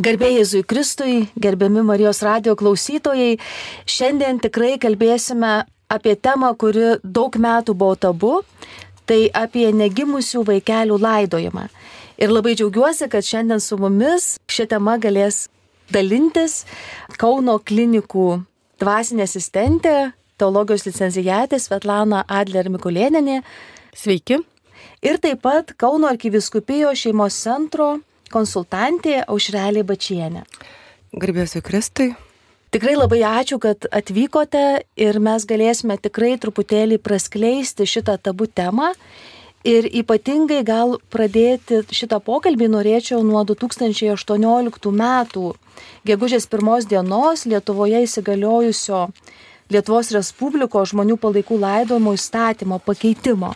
Garbėjai 0.00 0.38
Jėzui 0.38 0.62
Kristui, 0.64 1.14
gerbiami 1.36 1.82
Marijos 1.84 2.22
radio 2.24 2.54
klausytojai, 2.56 3.34
šiandien 3.84 4.38
tikrai 4.40 4.78
kalbėsime 4.80 5.66
apie 5.92 6.14
temą, 6.16 6.54
kuri 6.56 6.94
daug 7.04 7.34
metų 7.36 7.74
buvo 7.76 7.98
tabu, 8.00 8.30
tai 9.04 9.26
apie 9.36 9.66
negimusių 9.68 10.46
vaikelių 10.48 10.96
laidojimą. 10.96 11.66
Ir 12.24 12.32
labai 12.32 12.54
džiaugiuosi, 12.56 13.10
kad 13.12 13.26
šiandien 13.28 13.60
su 13.60 13.76
mumis 13.76 14.38
šią 14.48 14.64
temą 14.70 14.94
galės 15.02 15.50
dalintis 15.92 16.62
Kauno 17.20 17.58
klinikų 17.60 18.46
dvasinė 18.80 19.26
asistentė, 19.28 20.14
teologijos 20.40 20.86
licenzijatė 20.88 21.60
Svetlana 21.60 22.22
Adler 22.32 22.72
Mikulėninė. 22.72 23.42
Sveiki. 23.92 24.40
Ir 25.04 25.20
taip 25.20 25.44
pat 25.44 25.76
Kauno 25.76 26.08
arkiviskupijo 26.08 26.94
šeimos 26.96 27.36
centro 27.36 27.98
konsultantė 28.32 29.20
Aušrelė 29.26 29.84
Bačienė. 29.86 30.46
Garbėsiu 31.12 31.60
Kristui. 31.64 32.12
Tikrai 32.72 32.94
labai 32.96 33.20
ačiū, 33.28 33.58
kad 33.60 33.84
atvykote 33.92 34.64
ir 34.96 35.18
mes 35.20 35.44
galėsime 35.44 35.98
tikrai 36.00 36.38
truputėlį 36.40 36.96
praskleisti 37.04 37.84
šitą 37.84 38.16
tabų 38.16 38.48
temą. 38.48 38.94
Ir 39.68 39.84
ypatingai 39.86 40.62
gal 40.66 40.96
pradėti 41.12 41.82
šitą 41.94 42.18
pokalbį 42.24 42.70
norėčiau 42.72 43.20
nuo 43.22 43.44
2018 43.46 44.90
metų 45.02 45.52
gegužės 46.08 46.48
pirmos 46.50 46.88
dienos 46.90 47.44
Lietuvoje 47.46 48.00
įsigaliojusio 48.08 49.04
Lietuvos 49.72 50.10
Respublikos 50.16 50.90
žmonių 50.90 51.20
palaikų 51.20 51.60
laidojimo 51.62 52.16
įstatymo 52.16 52.80
pakeitimo. 52.82 53.52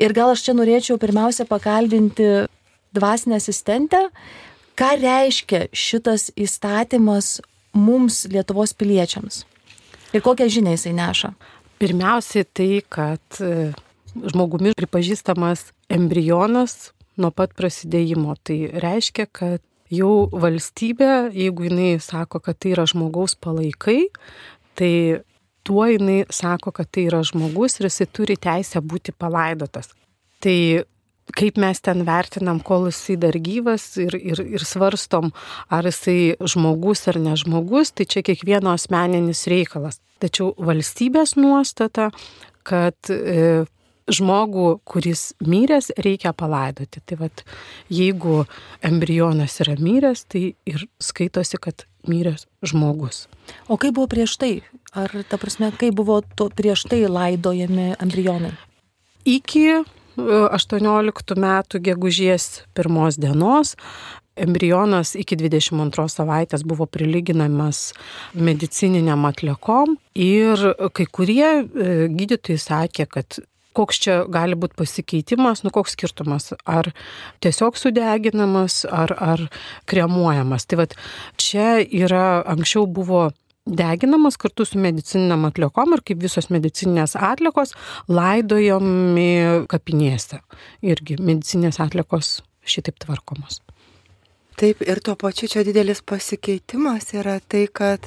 Ir 0.00 0.14
gal 0.16 0.32
aš 0.32 0.46
čia 0.46 0.54
norėčiau 0.56 0.96
pirmiausia 1.02 1.44
pakalbinti 1.46 2.46
dvasinę 2.94 3.40
asistentę. 3.42 4.08
Ką 4.74 4.90
reiškia 4.98 5.68
šitas 5.70 6.30
įstatymas 6.34 7.38
mums 7.74 8.24
Lietuvos 8.30 8.74
piliečiams? 8.74 9.44
Ir 10.14 10.22
kokią 10.22 10.48
žinią 10.50 10.74
jisai 10.74 10.94
neša? 10.94 11.34
Pirmiausiai 11.82 12.46
tai, 12.46 12.82
kad 12.86 13.38
e, 13.42 13.70
žmogumi 14.14 14.74
pripažįstamas 14.78 15.68
embrionas 15.90 16.92
nuo 17.18 17.30
pat 17.34 17.54
prasidėjimo. 17.58 18.34
Tai 18.46 18.58
reiškia, 18.82 19.26
kad 19.30 19.62
jau 19.94 20.26
valstybė, 20.30 21.30
jeigu 21.34 21.68
jinai 21.68 21.92
sako, 22.02 22.40
kad 22.42 22.58
tai 22.58 22.74
yra 22.74 22.86
žmogaus 22.90 23.36
palaikai, 23.38 24.08
tai 24.78 24.94
tuo 25.66 25.86
jinai 25.88 26.24
sako, 26.32 26.72
kad 26.74 26.90
tai 26.92 27.08
yra 27.08 27.22
žmogus 27.26 27.78
ir 27.78 27.88
jisai 27.88 28.08
turi 28.10 28.36
teisę 28.40 28.82
būti 28.84 29.14
palaidotas. 29.16 29.92
Tai 30.44 30.56
kaip 31.32 31.56
mes 31.60 31.80
ten 31.80 32.04
vertinam, 32.06 32.60
kol 32.60 32.88
jisai 32.90 33.16
dar 33.20 33.36
gyvas 33.40 33.86
ir, 34.02 34.16
ir, 34.18 34.42
ir 34.58 34.64
svarstom, 34.66 35.32
ar 35.72 35.88
jisai 35.88 36.36
žmogus 36.40 37.06
ar 37.08 37.20
ne 37.22 37.36
žmogus, 37.40 37.94
tai 37.96 38.06
čia 38.10 38.24
kiekvieno 38.26 38.74
asmeninis 38.74 39.46
reikalas. 39.50 40.00
Tačiau 40.22 40.52
valstybės 40.60 41.34
nuostata, 41.40 42.10
kad 42.64 43.10
e, 43.12 43.64
žmogų, 44.12 44.68
kuris 44.88 45.32
myręs, 45.44 45.90
reikia 46.04 46.34
palaidoti. 46.36 47.02
Tai 47.08 47.18
vad, 47.24 47.44
jeigu 47.92 48.44
embrionas 48.84 49.58
yra 49.64 49.76
myręs, 49.80 50.26
tai 50.28 50.46
ir 50.68 50.86
skaitosi, 51.02 51.60
kad 51.60 51.86
myręs 52.08 52.46
žmogus. 52.64 53.24
O 53.68 53.78
kaip 53.80 53.96
buvo 53.96 54.08
prieš 54.12 54.36
tai? 54.40 54.54
Ar, 54.94 55.10
ta 55.28 55.40
prasme, 55.40 55.72
kaip 55.80 55.96
buvo 55.98 56.20
prieš 56.36 56.86
tai 56.92 57.04
laidojami 57.08 57.94
embrionai? 57.98 58.54
Iki 59.24 59.66
18 60.18 61.38
metų 61.40 61.80
gegužės 61.88 62.64
pirmos 62.74 63.18
dienos 63.20 63.74
embrionas 64.36 65.14
iki 65.18 65.36
22 65.38 66.08
savaitės 66.10 66.64
buvo 66.66 66.86
prilyginamas 66.90 67.92
medicininiam 68.34 69.26
atliekom 69.28 69.96
ir 70.18 70.62
kai 70.94 71.06
kurie 71.06 71.46
e, 71.62 71.64
gydytojai 72.10 72.58
sakė, 72.58 73.06
kad 73.10 73.38
koks 73.74 74.00
čia 74.04 74.16
gali 74.30 74.58
būti 74.58 74.78
pasikeitimas, 74.78 75.64
nu 75.66 75.72
koks 75.74 75.96
skirtumas, 75.96 76.52
ar 76.66 76.92
tiesiog 77.42 77.78
sudeginamas, 77.78 78.84
ar, 78.86 79.14
ar 79.18 79.46
kremuojamas. 79.90 80.66
Tai 80.70 80.84
vad 80.84 80.94
čia 81.42 81.80
yra, 81.82 82.44
anksčiau 82.54 82.86
buvo 82.86 83.28
deginamas 83.66 84.36
kartu 84.36 84.64
su 84.64 84.78
medicininiam 84.78 85.44
atliekom 85.48 85.96
ir 85.96 86.02
kaip 86.04 86.20
visos 86.22 86.50
medicininės 86.52 87.16
atliekos 87.16 87.72
laidojami 88.08 89.66
kapinėse. 89.72 90.40
Irgi 90.84 91.16
medicinės 91.20 91.80
atliekos 91.80 92.40
šitaip 92.68 93.00
tvarkomos. 93.04 93.62
Taip, 94.60 94.84
ir 94.86 95.00
tuo 95.02 95.16
pačiu 95.18 95.48
čia 95.50 95.64
didelis 95.66 96.04
pasikeitimas 96.06 97.10
yra 97.16 97.40
tai, 97.40 97.66
kad 97.66 98.06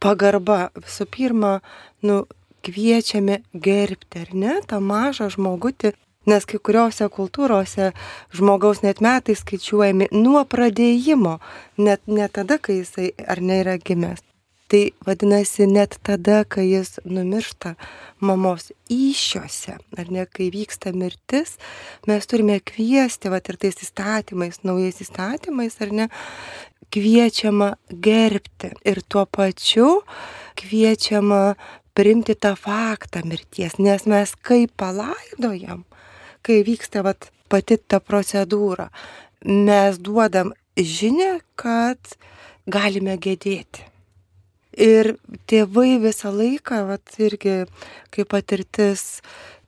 pagarba 0.00 0.70
visų 0.78 1.04
pirma, 1.12 1.58
nu, 2.06 2.24
kviečiame 2.66 3.42
gerbti, 3.52 4.24
ar 4.24 4.32
ne, 4.34 4.54
tą 4.66 4.80
mažą 4.82 5.28
žmogutį, 5.34 5.92
nes 6.26 6.46
kai 6.48 6.58
kuriuose 6.58 7.06
kultūrose 7.12 7.92
žmogaus 8.34 8.82
net 8.86 9.02
metai 9.04 9.36
skaičiuojami 9.38 10.08
nuo 10.16 10.42
pradėjimo, 10.48 11.36
net 11.78 12.02
ne 12.10 12.26
tada, 12.32 12.58
kai 12.58 12.80
jisai 12.80 13.12
ar 13.26 13.44
ne 13.44 13.60
yra 13.62 13.76
gimęs. 13.78 14.25
Tai 14.66 14.82
vadinasi, 15.06 15.68
net 15.70 15.94
tada, 16.02 16.40
kai 16.42 16.64
jis 16.72 16.96
numiršta 17.06 17.76
mamos 18.18 18.72
iššiose, 18.90 19.76
ar 19.94 20.10
ne, 20.10 20.24
kai 20.26 20.48
vyksta 20.50 20.90
mirtis, 20.90 21.54
mes 22.10 22.26
turime 22.26 22.58
kviesti, 22.58 23.30
va 23.30 23.38
ir 23.38 23.60
tais 23.62 23.78
įstatymais, 23.86 24.64
naujais 24.66 24.98
įstatymais, 25.06 25.78
ar 25.86 25.94
ne, 25.94 26.08
kviečiama 26.90 27.76
gerbti 27.90 28.72
ir 28.82 29.04
tuo 29.06 29.22
pačiu 29.30 30.02
kviečiama 30.58 31.54
priimti 31.94 32.34
tą 32.34 32.56
faktą 32.58 33.22
mirties, 33.22 33.78
nes 33.78 34.02
mes 34.10 34.34
kaip 34.42 34.74
palaidojam, 34.82 35.86
kai 36.42 36.60
vyksta 36.66 37.06
vat, 37.06 37.30
pati 37.46 37.78
ta 37.78 38.02
procedūra, 38.02 38.90
mes 39.46 40.02
duodam 40.02 40.56
žinę, 40.74 41.36
kad 41.54 42.16
galime 42.66 43.14
gedėti. 43.14 43.86
Ir 44.76 45.14
tėvai 45.48 45.96
visą 46.02 46.30
laiką, 46.36 46.82
vat, 46.90 47.14
irgi 47.16 47.64
kaip 48.12 48.28
patirtis 48.28 49.22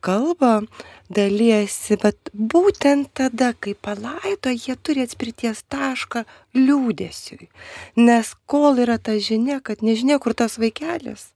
kalba, 0.04 0.60
dalyjasi, 1.08 1.96
bet 2.02 2.30
būtent 2.34 3.08
tada, 3.16 3.54
kai 3.56 3.72
palaido, 3.74 4.52
jie 4.52 4.76
turi 4.76 5.06
atspirties 5.06 5.64
tašką 5.72 6.24
liūdėsiui. 6.58 7.48
Nes 7.96 8.34
kol 8.46 8.78
yra 8.84 8.98
ta 9.00 9.16
žinia, 9.16 9.62
kad 9.64 9.82
nežinia, 9.82 10.20
kur 10.20 10.36
tas 10.36 10.58
vaikelis, 10.60 11.30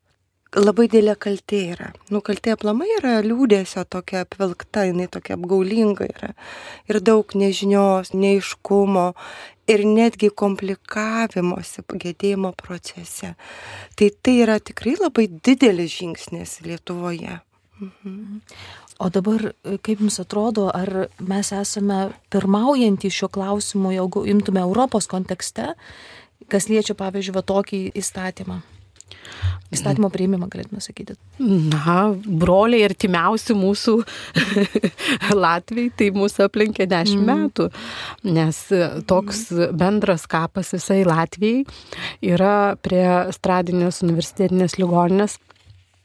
labai 0.58 0.88
dėlė 0.90 1.14
kaltė 1.20 1.60
yra. 1.72 1.90
Nu, 2.12 2.20
kaltė 2.24 2.54
aplamai 2.56 2.88
yra 2.98 3.18
liūdėsio 3.24 3.84
tokia 3.88 4.24
apvilkta, 4.26 4.86
jinai 4.88 5.08
tokia 5.12 5.36
apgaulinga 5.38 6.08
yra. 6.10 6.32
Ir 6.90 7.00
daug 7.04 7.32
nežinios, 7.38 8.12
neiškumo 8.12 9.12
ir 9.72 9.84
netgi 9.86 10.32
komplikavimosi 10.34 11.84
gedėjimo 11.86 12.52
procese. 12.58 13.34
Tai 13.96 14.10
tai 14.22 14.36
yra 14.44 14.58
tikrai 14.60 14.96
labai 15.00 15.28
didelis 15.30 15.96
žingsnis 16.00 16.60
Lietuvoje. 16.66 17.40
Mhm. 17.80 18.42
O 19.02 19.08
dabar, 19.10 19.54
kaip 19.82 19.98
Jums 19.98 20.20
atrodo, 20.22 20.68
ar 20.70 21.08
mes 21.18 21.48
esame 21.56 22.12
pirmaujantys 22.30 23.16
šiuo 23.16 23.28
klausimu, 23.32 23.90
jeigu 23.90 24.22
imtume 24.30 24.60
Europos 24.62 25.08
kontekste, 25.10 25.72
kas 26.52 26.68
liečia, 26.70 26.94
pavyzdžiui, 26.94 27.34
va 27.34 27.42
tokį 27.42 27.80
įstatymą? 27.98 28.60
Įstatymo 29.72 30.10
prieimimą 30.12 30.50
galėtume 30.52 30.82
sakyti. 30.84 31.14
Na, 31.40 32.12
broliai 32.12 32.82
artimiausi 32.84 33.56
mūsų 33.56 33.94
Latvijai, 35.44 35.92
tai 35.96 36.10
mūsų 36.12 36.44
aplinkė 36.44 36.84
dešimt 36.90 37.22
mm. 37.22 37.30
metų, 37.30 37.68
nes 38.36 38.58
toks 39.08 39.46
bendras 39.72 40.26
kapas 40.28 40.74
visai 40.76 41.00
Latvijai 41.08 41.64
yra 42.34 42.74
prie 42.84 43.06
Stradinės 43.32 44.02
universitetinės 44.04 44.76
ligoninės 44.80 45.38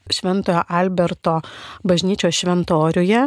Šventojo 0.08 0.62
Alberto 0.72 1.40
bažnyčios 1.84 2.40
šventoriuje 2.40 3.26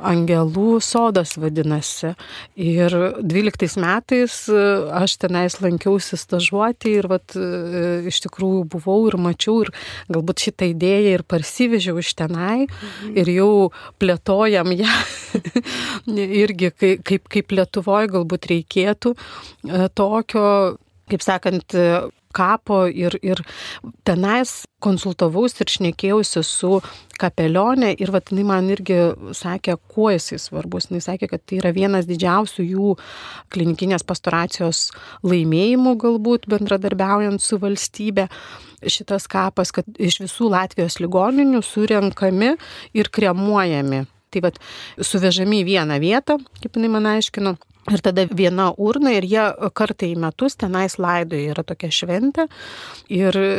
Angelų 0.00 0.80
sodas 0.84 1.36
vadinasi. 1.40 2.14
Ir 2.60 2.94
12 3.20 3.80
metais 3.82 4.36
e, 4.48 4.60
aš 4.96 5.16
tenais 5.20 5.58
lankiausi 5.60 6.18
stažuoti 6.20 6.94
ir 7.00 7.08
vat, 7.10 7.36
e, 7.36 8.08
iš 8.10 8.22
tikrųjų 8.26 8.64
buvau 8.74 8.98
ir 9.10 9.18
mačiau 9.20 9.60
ir 9.66 9.72
galbūt 10.12 10.46
šitą 10.46 10.70
idėją 10.72 11.16
ir 11.18 11.26
parsivežiau 11.28 12.00
iš 12.00 12.14
tenai 12.18 12.66
mhm. 12.66 13.16
ir 13.20 13.32
jau 13.36 13.52
plėtojam 14.00 14.72
ją 14.76 14.94
irgi 16.44 16.72
kaip, 17.04 17.28
kaip, 17.28 17.56
Lietuvoje 17.60 18.12
galbūt 18.14 18.48
reikėtų 18.54 19.16
e, 19.16 19.88
tokio 19.94 20.46
kaip 21.10 21.24
sakant, 21.26 21.74
kapo 22.36 22.84
ir, 22.88 23.16
ir 23.22 23.42
tenais 24.06 24.64
konsultavaus 24.80 25.58
ir 25.60 25.70
šnekėjausi 25.70 26.42
su 26.46 26.78
kapelionė 27.20 27.92
ir 28.00 28.12
vat, 28.14 28.30
jinai 28.32 28.46
man 28.48 28.70
irgi 28.72 28.98
sakė, 29.36 29.76
kuo 29.92 30.08
jisai 30.14 30.38
svarbus. 30.40 30.88
Jis 30.90 31.08
sakė, 31.10 31.28
kad 31.30 31.44
tai 31.44 31.60
yra 31.60 31.74
vienas 31.76 32.08
didžiausių 32.08 32.66
jų 32.66 32.94
klinikinės 33.52 34.06
pastoracijos 34.08 34.88
laimėjimų 35.26 35.96
galbūt 36.00 36.48
bendradarbiaujant 36.50 37.44
su 37.44 37.60
valstybe. 37.60 38.28
Šitas 38.80 39.26
kapas, 39.28 39.74
kad 39.76 39.88
iš 40.00 40.22
visų 40.22 40.48
Latvijos 40.54 40.96
ligoninių 41.02 41.60
surenkami 41.66 42.54
ir 42.96 43.12
kremuojami. 43.12 44.06
Tai 44.30 44.44
vad 44.46 44.60
suvežami 45.02 45.60
į 45.60 45.66
vieną 45.66 45.98
vietą, 46.00 46.38
kaip 46.62 46.78
jinai 46.78 46.92
man 46.94 47.08
aiškino, 47.10 47.56
Ir 47.90 48.02
tada 48.04 48.26
viena 48.30 48.70
urna 48.78 49.12
ir 49.16 49.26
jie 49.26 49.44
kartą 49.74 50.08
į 50.08 50.16
metus 50.22 50.58
tenais 50.60 50.98
laidoja, 51.02 51.54
yra 51.54 51.66
tokia 51.66 51.90
šventė 51.94 52.46
ir 53.10 53.36
e, 53.36 53.50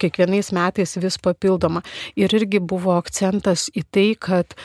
kiekvienais 0.00 0.52
metais 0.56 0.96
vis 1.00 1.18
papildoma. 1.22 1.84
Ir 2.20 2.32
irgi 2.36 2.60
buvo 2.60 2.96
akcentas 2.98 3.68
į 3.74 3.86
tai, 3.90 4.08
kad 4.20 4.56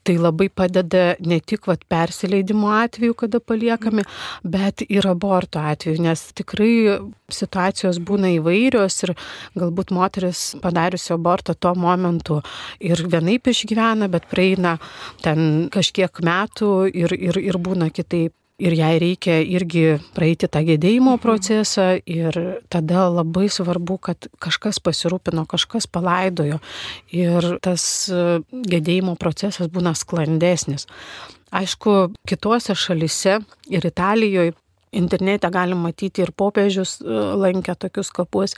Tai 0.00 0.14
labai 0.16 0.46
padeda 0.48 1.02
ne 1.28 1.36
tik 1.44 1.66
vat, 1.68 1.82
persileidimo 1.92 2.70
atveju, 2.72 3.14
kada 3.20 3.36
paliekami, 3.44 4.06
bet 4.48 4.80
ir 4.88 5.04
aborto 5.10 5.60
atveju, 5.60 6.00
nes 6.00 6.22
tikrai 6.38 6.96
situacijos 7.30 8.00
būna 8.08 8.30
įvairios 8.38 8.96
ir 9.04 9.12
galbūt 9.60 9.92
moteris 9.92 10.54
padariusio 10.64 11.18
abortą 11.20 11.52
tuo 11.52 11.74
momentu 11.76 12.40
ir 12.80 13.04
vienaip 13.12 13.52
išgyvena, 13.52 14.08
bet 14.08 14.24
praeina 14.32 14.78
ten 15.20 15.68
kažkiek 15.70 16.24
metų 16.24 16.72
ir, 16.96 17.12
ir, 17.12 17.42
ir 17.52 17.60
būna 17.60 17.92
kitaip 17.92 18.32
ir 18.60 18.76
jai 18.76 18.94
reikia 19.02 19.40
irgi 19.40 19.84
praeiti 20.14 20.48
tą 20.52 20.62
gedėjimo 20.68 21.16
mhm. 21.16 21.22
procesą 21.24 21.88
ir 22.04 22.38
tada 22.72 23.08
labai 23.10 23.48
svarbu, 23.52 23.98
kad 24.10 24.30
kažkas 24.42 24.80
pasirūpino, 24.84 25.46
kažkas 25.50 25.88
palaidojo 25.90 26.60
ir 27.16 27.52
tas 27.64 27.84
e, 28.12 28.40
gedėjimo 28.50 29.16
procesas 29.20 29.70
būna 29.72 29.94
sklandesnis. 29.98 30.86
Aišku, 31.50 32.12
kitose 32.30 32.76
šalise 32.78 33.40
ir 33.72 33.86
Italijoje 33.86 34.54
Internete 34.90 35.46
galim 35.54 35.84
matyti 35.86 36.24
ir 36.24 36.32
popiežius 36.34 36.96
e, 36.98 37.18
lankė 37.38 37.76
tokius 37.78 38.08
kapus. 38.10 38.56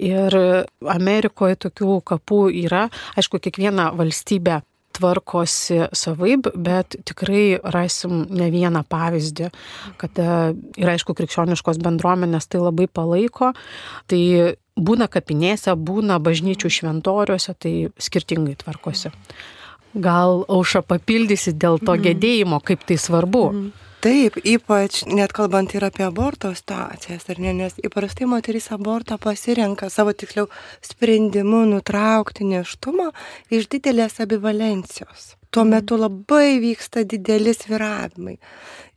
Ir 0.00 0.32
Amerikoje 0.80 1.58
tokių 1.66 1.98
kapų 2.12 2.38
yra. 2.64 2.86
Aišku, 3.20 3.42
kiekviena 3.44 3.90
valstybė 3.96 4.62
tvarkosi 4.96 5.86
savaip, 5.96 6.50
bet 6.54 6.98
tikrai 7.08 7.58
rasim 7.62 8.24
ne 8.32 8.50
vieną 8.52 8.82
pavyzdį, 8.88 9.50
kad 10.00 10.20
ir 10.20 10.92
aišku, 10.92 11.16
krikščioniškos 11.16 11.80
bendruomenės 11.84 12.48
tai 12.50 12.62
labai 12.62 12.88
palaiko. 12.88 13.52
Tai 14.10 14.22
būna 14.76 15.08
kapinėse, 15.12 15.74
būna 15.76 16.18
bažnyčių 16.22 16.70
šventoriuose, 16.78 17.54
tai 17.58 17.74
skirtingai 18.00 18.56
tvarkosi. 18.60 19.12
Gal 19.96 20.42
auša 20.52 20.82
papildysi 20.84 21.54
dėl 21.56 21.80
to 21.80 21.94
mhm. 21.94 22.04
gedėjimo, 22.10 22.60
kaip 22.64 22.84
tai 22.88 23.00
svarbu. 23.00 23.44
Mm. 23.52 23.74
Taip, 24.04 24.34
ypač 24.44 25.00
net 25.08 25.32
kalbant 25.32 25.72
ir 25.72 25.84
apie 25.86 26.04
aborto 26.04 26.50
situacijas, 26.54 27.24
ar 27.32 27.38
ne, 27.40 27.54
nes 27.56 27.78
įprastai 27.80 28.28
moteris 28.28 28.68
abortą 28.74 29.16
pasirenka 29.16 29.88
savo 29.90 30.12
tiksliau 30.12 30.50
sprendimu 30.84 31.62
nutraukti 31.70 32.44
neštumą 32.44 33.08
iš 33.48 33.70
didelės 33.72 34.20
abivalencijos. 34.20 35.32
Tuo 35.48 35.64
mhm. 35.64 35.72
metu 35.72 35.96
labai 35.96 36.58
vyksta 36.60 37.06
dideli 37.08 37.56
sviravimai 37.56 38.36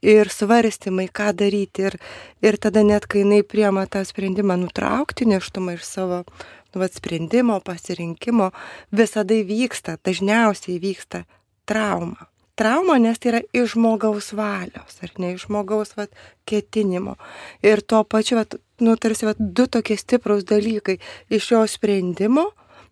ir 0.03 0.31
svarstymai, 0.35 1.07
ką 1.07 1.31
daryti. 1.41 1.87
Ir, 1.87 1.95
ir 2.43 2.59
tada 2.59 2.83
net, 2.83 3.07
kai 3.07 3.23
jinai 3.23 3.39
priema 3.47 3.85
tą 3.87 4.03
sprendimą 4.05 4.59
nutraukti 4.59 5.29
neštumą 5.31 5.77
iš 5.79 5.87
savo 5.87 6.25
nu, 6.27 6.81
vat, 6.83 6.99
sprendimo, 6.99 7.61
pasirinkimo, 7.63 8.51
visada 8.91 9.39
vyksta, 9.47 9.95
dažniausiai 10.03 10.75
vyksta 10.83 11.23
trauma 11.69 12.28
trauma, 12.59 12.97
nes 12.99 13.19
tai 13.19 13.31
yra 13.31 13.41
iš 13.55 13.75
žmogaus 13.75 14.33
valios, 14.35 14.97
ar 15.03 15.13
ne 15.21 15.33
iš 15.35 15.47
žmogaus 15.47 15.95
vat, 15.97 16.11
ketinimo. 16.49 17.15
Ir 17.63 17.81
tuo 17.81 18.03
pačiu, 18.03 18.39
vat, 18.41 18.57
nu, 18.83 18.95
tarsi 18.99 19.27
vat, 19.29 19.39
du 19.39 19.67
tokie 19.71 19.97
stiprus 19.99 20.43
dalykai- 20.49 20.99
iš 21.37 21.51
jo 21.51 21.63
sprendimo, 21.67 22.49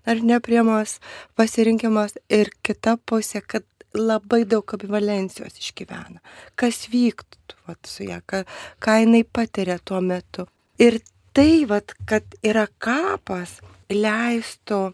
ar 0.07 0.23
nepriemas 0.23 0.99
pasirinkimas, 1.35 2.15
ir 2.29 2.51
kita 2.63 2.97
pusė, 2.97 3.41
kad 3.45 3.63
labai 3.93 4.45
daug 4.45 4.73
abivalencijos 4.73 5.59
išgyvena. 5.59 6.19
Kas 6.55 6.87
vyktų 6.91 7.59
vat, 7.67 7.79
su 7.85 8.03
ją, 8.07 8.21
ką, 8.27 8.43
ką 8.79 8.99
jinai 9.03 9.23
patiria 9.23 9.79
tuo 9.83 10.01
metu. 10.01 10.47
Ir 10.79 10.99
tai, 11.33 11.65
vat, 11.65 11.93
kad 12.05 12.23
yra 12.43 12.67
kapas, 12.79 13.59
leistų 13.89 14.93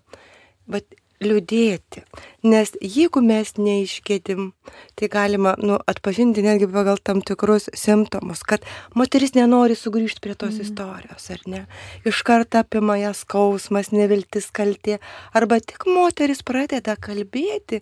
vat, 0.68 0.86
liūdėti. 1.26 2.04
Nes 2.48 2.74
jeigu 2.82 3.22
mes 3.24 3.54
neišgėdim, 3.58 4.52
tai 5.00 5.10
galima 5.12 5.56
nu, 5.62 5.78
atpažinti 5.90 6.44
netgi 6.46 6.68
pagal 6.72 7.00
tam 7.00 7.22
tikrus 7.26 7.70
simptomus, 7.78 8.44
kad 8.48 8.66
moteris 8.98 9.36
nenori 9.38 9.78
sugrįžti 9.80 10.24
prie 10.24 10.36
tos 10.36 10.58
mm. 10.58 10.68
istorijos, 10.68 11.30
ar 11.34 11.44
ne? 11.50 11.64
Iš 12.08 12.22
karto 12.28 12.62
apima 12.62 13.00
jas 13.02 13.24
skausmas, 13.24 13.94
neviltis 13.96 14.52
kaltė, 14.54 15.00
arba 15.34 15.62
tik 15.64 15.88
moteris 15.90 16.44
pradeda 16.46 16.98
kalbėti 17.00 17.82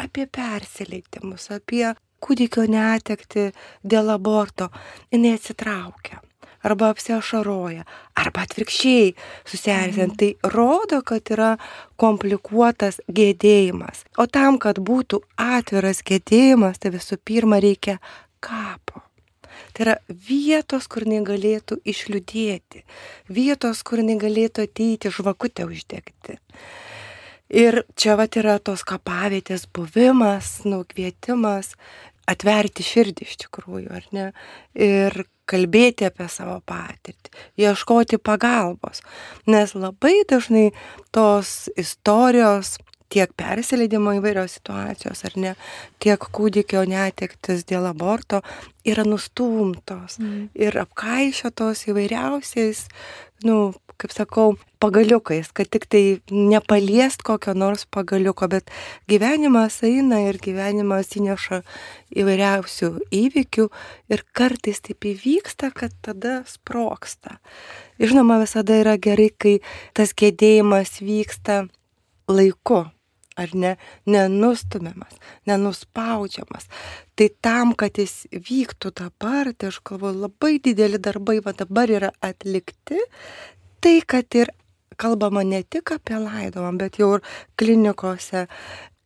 apie 0.00 0.28
persileidimus, 0.28 1.50
apie 1.56 1.92
kūdikio 2.22 2.66
netekti 2.70 3.50
dėl 3.82 4.12
aborto, 4.14 4.70
jinai 5.12 5.34
atsitraukia 5.38 6.22
arba 6.62 6.92
apsiašaroja, 6.92 7.84
arba 8.18 8.44
atvirkščiai 8.46 9.12
susierzint. 9.48 10.14
Mhm. 10.14 10.18
Tai 10.18 10.52
rodo, 10.54 11.02
kad 11.06 11.32
yra 11.34 11.56
komplikuotas 12.00 13.00
gėdėjimas. 13.10 14.04
O 14.18 14.28
tam, 14.30 14.58
kad 14.62 14.78
būtų 14.78 15.22
atviras 15.40 16.02
gėdėjimas, 16.06 16.78
tai 16.78 16.94
visų 16.94 17.18
pirma 17.24 17.60
reikia 17.62 17.98
kapo. 18.42 19.02
Tai 19.72 19.84
yra 19.86 19.96
vietos, 20.08 20.86
kur 20.88 21.06
negalėtų 21.08 21.78
išliūdėti, 21.88 22.82
vietos, 23.32 23.82
kur 23.86 24.02
negalėtų 24.04 24.66
ateiti 24.68 25.12
žvakutę 25.12 25.64
uždegti. 25.68 26.38
Ir 27.52 27.82
čia 28.00 28.16
vat 28.16 28.36
yra 28.40 28.56
tos 28.64 28.80
kapavietės 28.88 29.66
buvimas, 29.76 30.62
nukvietimas, 30.64 31.74
atverti 32.30 32.84
širdį 32.86 33.26
iš 33.26 33.38
tikrųjų, 33.46 33.88
ar 33.92 34.06
ne? 34.14 34.26
Ir 34.78 35.24
kalbėti 35.48 36.06
apie 36.06 36.28
savo 36.30 36.60
patirtį, 36.68 37.32
ieškoti 37.60 38.20
pagalbos. 38.22 39.02
Nes 39.50 39.74
labai 39.74 40.22
dažnai 40.30 40.70
tos 41.14 41.68
istorijos, 41.80 42.76
tiek 43.12 43.32
persileidimo 43.36 44.14
įvairios 44.18 44.56
situacijos, 44.58 45.24
ar 45.28 45.36
ne, 45.40 45.54
tiek 46.02 46.28
kūdikio 46.32 46.84
netektis 46.88 47.66
dėl 47.68 47.90
aborto 47.90 48.40
yra 48.88 49.04
nustumtos 49.06 50.18
mm. 50.18 50.48
ir 50.58 50.78
apkaišiotos 50.82 51.86
įvairiausiais, 51.92 52.86
nu, 53.46 53.72
kaip 54.02 54.14
sakau, 54.14 54.54
pagaliukais, 54.82 55.52
kad 55.54 55.68
tik 55.70 55.86
tai 55.90 56.02
nepaliest 56.32 57.22
kokio 57.26 57.54
nors 57.54 57.84
pagaliuko, 57.94 58.48
bet 58.50 58.70
gyvenimas 59.10 59.78
eina 59.86 60.18
ir 60.24 60.40
gyvenimas 60.42 61.12
įneša 61.18 61.60
įvairiausių 62.18 62.90
įvykių 63.14 63.68
ir 64.12 64.24
kartais 64.34 64.82
taip 64.82 65.06
įvyksta, 65.12 65.70
kad 65.76 65.94
tada 66.02 66.40
sproksta. 66.50 67.38
Žinoma, 68.02 68.40
visada 68.42 68.80
yra 68.82 68.96
gerai, 68.98 69.30
kai 69.30 69.54
tas 69.94 70.16
gėdėjimas 70.18 70.98
vyksta 71.04 71.62
laiku, 72.32 72.86
ar 73.36 73.54
ne, 73.54 73.76
nenustumiamas, 74.06 75.16
nenuspaudžiamas. 75.48 76.68
Tai 77.16 77.28
tam, 77.44 77.74
kad 77.78 77.98
jis 78.00 78.26
vyktų 78.32 78.92
dabar, 79.02 79.52
tai 79.56 79.72
aš 79.72 79.80
galvoju, 79.86 80.24
labai 80.26 80.56
dideli 80.62 81.00
darbai 81.02 81.40
va 81.44 81.54
dabar 81.56 81.90
yra 81.90 82.12
atlikti, 82.24 83.00
tai, 83.82 83.98
kad 84.06 84.38
ir 84.38 84.52
kalbama 85.00 85.42
ne 85.44 85.62
tik 85.62 85.94
apie 85.96 86.18
laidojimą, 86.20 86.78
bet 86.78 86.98
jau 87.00 87.14
ir 87.16 87.28
klinikose 87.58 88.46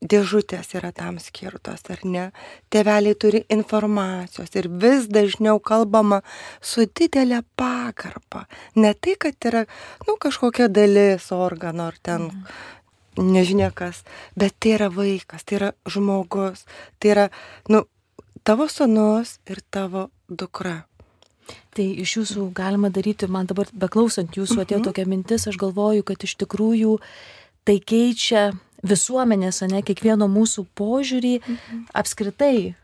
dėžutės 0.04 0.74
yra 0.76 0.92
tam 0.92 1.18
skirtos, 1.22 1.84
ar 1.90 2.02
ne? 2.04 2.24
Teveliai 2.72 3.16
turi 3.18 3.42
informacijos 3.52 4.52
ir 4.58 4.68
vis 4.82 5.08
dažniau 5.08 5.60
kalbama 5.60 6.20
su 6.60 6.84
didelė 6.86 7.42
pagarba. 7.56 8.44
Ne 8.76 8.92
tai, 8.94 9.16
kad 9.20 9.48
yra, 9.48 9.64
nu, 10.06 10.18
kažkokia 10.20 10.68
dalis 10.68 11.30
organo 11.32 11.88
ar 11.90 11.96
ten, 12.02 12.28
mhm. 12.28 12.74
Nežinia 13.16 13.70
kas, 13.74 14.02
bet 14.36 14.56
tai 14.60 14.76
yra 14.76 14.90
vaikas, 14.92 15.44
tai 15.44 15.58
yra 15.60 15.70
žmogus, 15.88 16.66
tai 17.00 17.14
yra, 17.14 17.26
nu, 17.72 17.84
tavo 18.46 18.68
sonus 18.68 19.38
ir 19.50 19.62
tavo 19.70 20.08
dukra. 20.28 20.84
Tai 21.76 21.86
iš 22.02 22.16
jūsų 22.18 22.50
galima 22.56 22.90
daryti, 22.90 23.28
man 23.30 23.46
dabar 23.46 23.68
beklausant 23.72 24.36
jūsų 24.36 24.62
atėjo 24.62 24.80
mhm. 24.80 24.86
tokia 24.88 25.06
mintis, 25.08 25.46
aš 25.46 25.58
galvoju, 25.60 26.06
kad 26.06 26.22
iš 26.24 26.36
tikrųjų 26.42 26.96
tai 27.66 27.78
keičia 27.82 28.48
visuomenės, 28.86 29.62
ne 29.70 29.82
kiekvieno 29.84 30.28
mūsų 30.30 30.66
požiūrį 30.78 31.34
mhm. 31.42 31.84
apskritai 31.96 32.74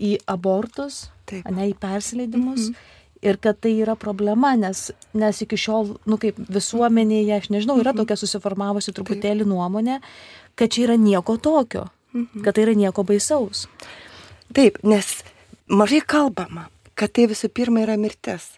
į 0.00 0.16
abortus, 0.30 1.08
Taip. 1.28 1.46
ne 1.52 1.70
į 1.70 1.76
persileidimus. 1.80 2.70
Mhm. 2.70 2.96
Ir 3.22 3.38
kad 3.42 3.58
tai 3.60 3.74
yra 3.82 3.96
problema, 4.00 4.54
nes, 4.56 4.90
nes 5.16 5.42
iki 5.44 5.58
šiol, 5.60 5.94
nu 6.08 6.18
kaip 6.20 6.38
visuomenėje, 6.52 7.36
aš 7.36 7.50
nežinau, 7.52 7.78
yra 7.82 7.94
tokia 7.96 8.16
susiformavusi 8.20 8.94
truputėlį 8.96 9.48
nuomonė, 9.48 10.00
kad 10.58 10.72
čia 10.72 10.86
yra 10.88 10.96
nieko 11.00 11.36
tokio, 11.40 11.88
kad 12.44 12.54
tai 12.54 12.64
yra 12.66 12.76
nieko 12.78 13.04
baisaus. 13.06 13.66
Taip, 14.56 14.80
nes 14.82 15.20
mažai 15.70 16.00
kalbama, 16.00 16.68
kad 16.98 17.12
tai 17.16 17.28
visų 17.30 17.52
pirma 17.54 17.84
yra 17.84 17.98
mirtis. 18.00 18.56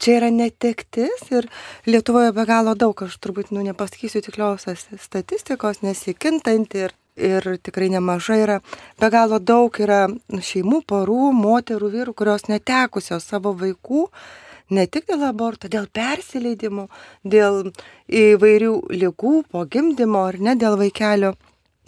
Čia 0.00 0.14
yra 0.16 0.30
netektis 0.32 1.26
ir 1.28 1.46
Lietuvoje 1.84 2.32
be 2.32 2.46
galo 2.48 2.72
daug, 2.78 2.96
aš 3.04 3.18
turbūt 3.20 3.50
nu, 3.52 3.60
nepasakysiu 3.66 4.22
tikliausios 4.24 4.86
statistikos, 5.02 5.82
nesikintanti 5.84 6.86
ir, 6.86 6.94
ir 7.16 7.46
tikrai 7.62 7.90
nemažai 7.92 8.40
yra, 8.44 8.58
be 9.00 9.10
galo 9.12 9.38
daug 9.38 9.74
yra 9.80 10.06
šeimų, 10.30 10.82
porų, 10.88 11.32
moterų, 11.36 11.90
vyrų, 11.94 12.14
kurios 12.16 12.46
netekusios 12.50 13.26
savo 13.26 13.54
vaikų, 13.56 14.06
ne 14.70 14.86
tik 14.86 15.08
dėl 15.10 15.26
aborto, 15.30 15.68
dėl 15.68 15.88
persileidimų, 15.92 16.86
dėl 17.24 17.72
įvairių 18.06 18.74
lygų, 19.02 19.34
po 19.50 19.64
gimdymo 19.66 20.26
ar 20.30 20.40
ne 20.40 20.56
dėl 20.58 20.78
vaikelio. 20.80 21.34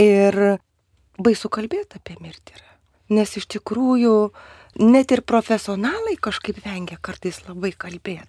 Ir 0.03 0.59
baisu 1.23 1.51
kalbėti 1.53 2.01
apie 2.01 2.17
mirtį 2.19 2.57
yra. 2.57 2.71
Nes 3.13 3.37
iš 3.37 3.47
tikrųjų 3.55 4.17
net 4.81 5.13
ir 5.13 5.23
profesionalai 5.27 6.17
kažkaip 6.21 6.61
vengia 6.65 6.99
kartais 7.01 7.43
labai 7.47 7.73
kalbėti. 7.73 8.29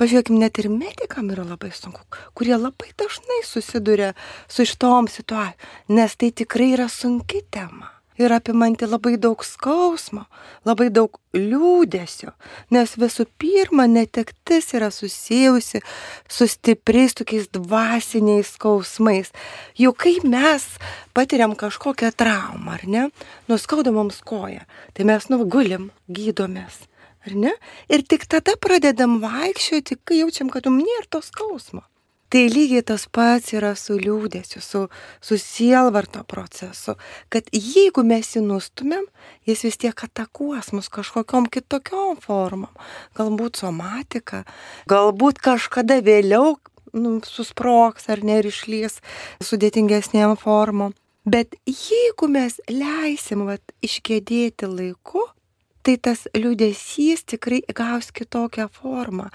Pažiūrėkime, 0.00 0.40
net 0.42 0.58
ir 0.62 0.70
medikam 0.72 1.30
yra 1.34 1.46
labai 1.46 1.72
sunku, 1.74 2.02
kurie 2.34 2.56
labai 2.58 2.92
dažnai 2.98 3.42
susiduria 3.46 4.14
su 4.48 4.66
šitom 4.66 5.10
situacijom, 5.10 5.74
nes 5.94 6.16
tai 6.16 6.32
tikrai 6.34 6.72
yra 6.74 6.88
sunki 6.92 7.44
tema 7.50 7.95
ir 8.18 8.32
apimanti 8.32 8.86
labai 8.88 9.16
daug 9.20 9.42
skausmo, 9.44 10.24
labai 10.66 10.88
daug 10.94 11.18
liūdėsio, 11.36 12.32
nes 12.72 12.94
visų 12.96 13.26
pirma 13.40 13.86
netektis 13.90 14.72
yra 14.76 14.90
susijusi 14.94 15.82
su 16.28 16.48
stipriais 16.48 17.16
tokiais 17.18 17.48
dvasiniais 17.52 18.54
skausmais. 18.56 19.32
Juk 19.78 20.00
kai 20.06 20.16
mes 20.24 20.66
patiriam 21.16 21.56
kažkokią 21.58 22.12
traumą, 22.16 22.76
ar 22.78 22.86
ne, 22.88 23.08
nuskauda 23.50 23.92
mums 23.94 24.22
koją, 24.24 24.64
tai 24.96 25.08
mes 25.08 25.28
nugulim, 25.32 25.90
gydomės. 26.08 26.84
Ar 27.26 27.34
ne? 27.34 27.52
Ir 27.90 28.04
tik 28.06 28.28
tada 28.30 28.54
pradedam 28.62 29.18
vaikščioti, 29.18 29.98
kai 30.06 30.20
jaučiam, 30.22 30.50
kad 30.52 30.68
jums 30.68 30.86
nėra 30.86 31.08
to 31.10 31.20
skausmo. 31.26 31.82
Tai 32.32 32.42
lygiai 32.50 32.82
tas 32.82 33.04
pats 33.06 33.52
yra 33.54 33.74
su 33.78 33.94
liūdėsiu, 34.00 34.60
su, 34.64 34.80
su 35.22 35.38
sielvarto 35.38 36.24
procesu, 36.26 36.96
kad 37.30 37.46
jeigu 37.54 38.02
mes 38.02 38.32
jį 38.34 38.42
nustumėm, 38.48 39.04
jis 39.46 39.62
vis 39.68 39.78
tiek 39.84 40.02
atakuos 40.08 40.72
mus 40.74 40.90
kažkokiam 40.90 41.46
kitokiom 41.46 42.18
formom. 42.24 42.72
Galbūt 43.14 43.62
somatika, 43.62 44.42
galbūt 44.90 45.38
kažkada 45.44 46.00
vėliau 46.02 46.56
nu, 46.96 47.20
susproks 47.22 48.10
ar 48.10 48.24
nerišlys 48.26 48.98
sudėtingesnėm 49.46 50.34
formom. 50.40 50.96
Bet 51.26 51.54
jeigu 51.66 52.28
mes 52.30 52.58
leisim 52.70 53.46
vat, 53.48 53.62
išgėdėti 53.86 54.68
laiku, 54.70 55.24
tai 55.86 55.94
tas 56.02 56.24
liūdėsys 56.34 57.22
tikrai 57.30 57.60
įgaus 57.70 58.10
kitokią 58.14 58.66
formą. 58.74 59.28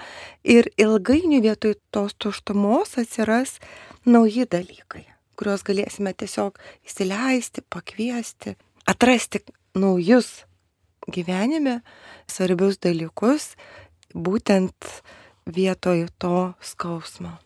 Ir 0.44 0.68
ilgainiui 0.80 1.40
vietoj 1.44 1.78
tos 1.94 2.12
tuštumos 2.20 2.98
atsiras 3.00 3.56
nauji 4.04 4.44
dalykai, 4.52 5.06
kuriuos 5.40 5.64
galėsime 5.64 6.12
tiesiog 6.12 6.60
įsileisti, 6.84 7.64
pakviesti, 7.72 8.56
atrasti 8.84 9.40
naujus 9.78 10.42
gyvenime 11.10 11.80
svarbius 12.30 12.78
dalykus, 12.82 13.54
būtent 14.12 15.02
vietoj 15.48 16.06
to 16.20 16.52
skausmo. 16.60 17.38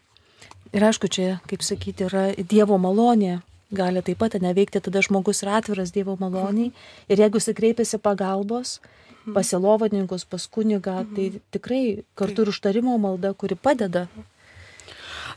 Ir 0.75 0.85
aišku, 0.85 1.09
čia, 1.09 1.39
kaip 1.49 1.63
sakyti, 1.65 2.09
yra 2.11 2.33
Dievo 2.37 2.77
malonė, 2.83 3.39
gali 3.73 4.03
taip 4.03 4.21
pat 4.23 4.37
neveikti, 4.41 4.81
tada 4.81 5.03
žmogus 5.03 5.43
yra 5.45 5.59
atviras 5.61 5.93
Dievo 5.95 6.17
maloniai 6.21 6.71
ir 7.09 7.23
jeigu 7.23 7.41
jis 7.41 7.57
kreipiasi 7.57 7.99
pagalbos, 8.03 8.79
mhm. 8.81 9.35
pasilovadininkus, 9.35 10.25
pas 10.25 10.47
kunigą, 10.47 11.03
tai 11.15 11.31
mhm. 11.31 11.45
tikrai 11.51 11.85
kartu 12.15 12.47
ir 12.47 12.55
užtarimo 12.55 12.99
malda, 12.99 13.35
kuri 13.35 13.59
padeda. 13.59 14.07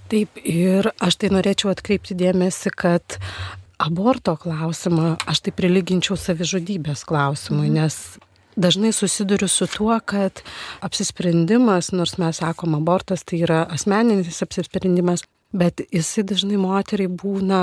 Taip, 0.09 0.39
ir 0.41 0.89
aš 0.97 1.19
tai 1.21 1.29
norėčiau 1.33 1.69
atkreipti 1.69 2.17
dėmesį, 2.17 2.71
kad 2.73 3.19
aborto 3.79 4.33
klausimą 4.41 5.19
aš 5.29 5.43
tai 5.45 5.53
prilyginčiau 5.53 6.17
savižudybės 6.17 7.05
klausimui, 7.09 7.69
mhm. 7.69 7.77
nes 7.81 8.19
dažnai 8.59 8.91
susiduriu 8.91 9.47
su 9.47 9.67
tuo, 9.67 9.99
kad 10.05 10.41
apsisprendimas, 10.81 11.91
nors 11.91 12.17
mes 12.17 12.41
sakom 12.41 12.75
abortas, 12.75 13.23
tai 13.23 13.43
yra 13.45 13.63
asmeninis 13.71 14.41
apsisprendimas, 14.43 15.23
bet 15.55 15.81
jisai 15.93 16.25
dažnai 16.27 16.59
moteriai 16.61 17.09
būna 17.09 17.61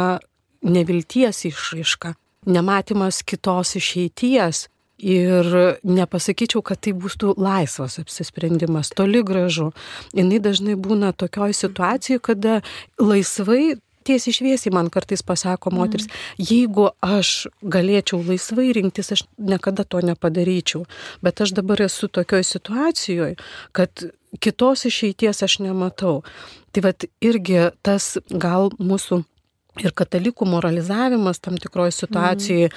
nevilties 0.67 1.45
išraiška, 1.49 2.15
nematymas 2.47 3.23
kitos 3.27 3.77
išeities. 3.81 4.67
Ir 4.97 5.45
nepasakyčiau, 5.85 6.63
kad 6.65 6.81
tai 6.81 6.95
būtų 6.97 7.35
laisvas 7.37 7.99
apsisprendimas, 8.01 8.89
toli 8.97 9.21
gražu. 9.21 9.75
Jis 10.17 10.41
dažnai 10.41 10.73
būna 10.81 11.11
tokioj 11.13 11.53
situacijai, 11.53 12.17
kada 12.17 12.63
laisvai 12.97 13.75
tiesiai 14.07 14.37
šviesiai 14.39 14.75
man 14.75 14.91
kartais 14.93 15.23
pasako 15.27 15.73
moteris, 15.75 16.07
mm. 16.09 16.47
jeigu 16.51 16.89
aš 17.05 17.33
galėčiau 17.61 18.23
laisvai 18.27 18.71
rinktis, 18.77 19.13
aš 19.17 19.25
niekada 19.37 19.85
to 19.85 20.03
nepadaryčiau. 20.05 20.85
Bet 21.25 21.43
aš 21.45 21.55
dabar 21.59 21.83
esu 21.87 22.09
tokioj 22.09 22.47
situacijoje, 22.47 23.37
kad 23.77 24.07
kitos 24.41 24.87
išeities 24.89 25.43
aš 25.47 25.61
nematau. 25.65 26.21
Tai 26.73 26.89
vad 26.89 27.09
irgi 27.25 27.71
tas 27.87 28.15
gal 28.31 28.73
mūsų 28.79 29.25
ir 29.83 29.93
katalikų 29.97 30.47
moralizavimas 30.49 31.41
tam 31.45 31.59
tikroje 31.61 31.95
situacijoje 31.97 32.71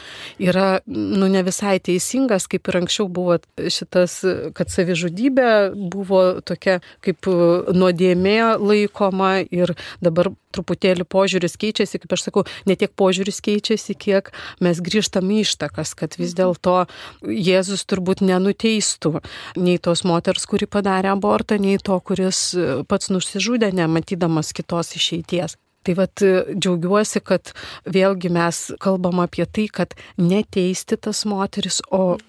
yra 0.44 0.68
nu, 0.88 1.30
ne 1.32 1.44
visai 1.48 1.78
teisingas, 1.84 2.48
kaip 2.52 2.68
ir 2.70 2.80
anksčiau 2.82 3.08
buvo 3.12 3.40
šitas, 3.58 4.20
kad 4.58 4.72
savižudybė 4.74 5.50
buvo 5.92 6.24
tokia 6.46 6.80
kaip 7.06 7.30
nuodėmė 7.30 8.40
laikoma 8.60 9.40
ir 9.46 9.76
dabar 10.04 10.32
truputėlį 10.56 11.06
požiūris 11.06 11.58
keičiasi, 11.62 12.00
kaip 12.02 12.16
aš 12.16 12.26
sakau, 12.28 12.44
ne 12.66 12.76
tiek 12.80 12.92
požiūris 12.98 13.38
keičiasi, 13.46 13.96
kiek 14.00 14.32
mes 14.66 14.82
grįžtam 14.82 15.30
į 15.30 15.44
ištakas, 15.46 15.94
kad 15.98 16.18
vis 16.20 16.34
dėlto 16.38 16.88
Jėzus 17.22 17.86
turbūt 17.90 18.24
nenuteistų 18.26 19.20
nei 19.62 19.78
tos 19.78 20.04
moters, 20.10 20.50
kuri 20.50 20.70
padarė 20.70 21.14
abortą, 21.14 21.60
nei 21.62 21.78
to, 21.78 22.00
kuris 22.02 22.50
pats 22.90 23.14
nusižudė, 23.14 23.72
nematydamas 23.78 24.54
kitos 24.58 24.96
išeities. 24.98 25.60
Tai 25.88 25.96
vad 25.96 26.22
džiaugiuosi, 26.22 27.22
kad 27.24 27.54
vėlgi 27.88 28.32
mes 28.36 28.66
kalbam 28.84 29.22
apie 29.24 29.46
tai, 29.48 29.70
kad 29.72 29.96
neteisti 30.20 30.98
tas 31.00 31.24
moteris, 31.30 31.80
o 31.92 32.20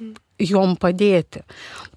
jom 0.40 0.74
padėti. 0.80 1.42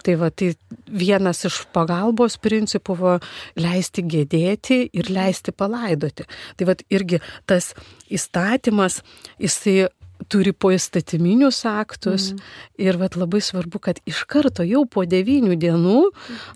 Tai 0.04 0.16
va, 0.20 0.30
tai 0.30 0.52
vienas 0.88 1.44
iš 1.48 1.62
pagalbos 1.74 2.36
principų 2.42 2.96
buvo 2.98 3.14
leisti 3.60 4.04
gėdėti 4.04 4.80
ir 4.92 5.10
leisti 5.12 5.54
palaidoti. 5.56 6.26
Tai 6.58 6.68
va, 6.68 6.76
irgi 6.92 7.20
tas 7.48 7.72
įstatymas, 8.12 9.00
jisai 9.40 9.88
turi 10.30 10.52
poįstatyminius 10.52 11.62
aktus 11.68 12.30
mm. 12.32 12.44
ir 12.86 12.98
vat, 13.00 13.18
labai 13.20 13.40
svarbu, 13.44 13.80
kad 13.82 14.00
iš 14.08 14.24
karto 14.30 14.66
jau 14.66 14.84
po 14.90 15.04
devynių 15.08 15.58
dienų 15.60 15.98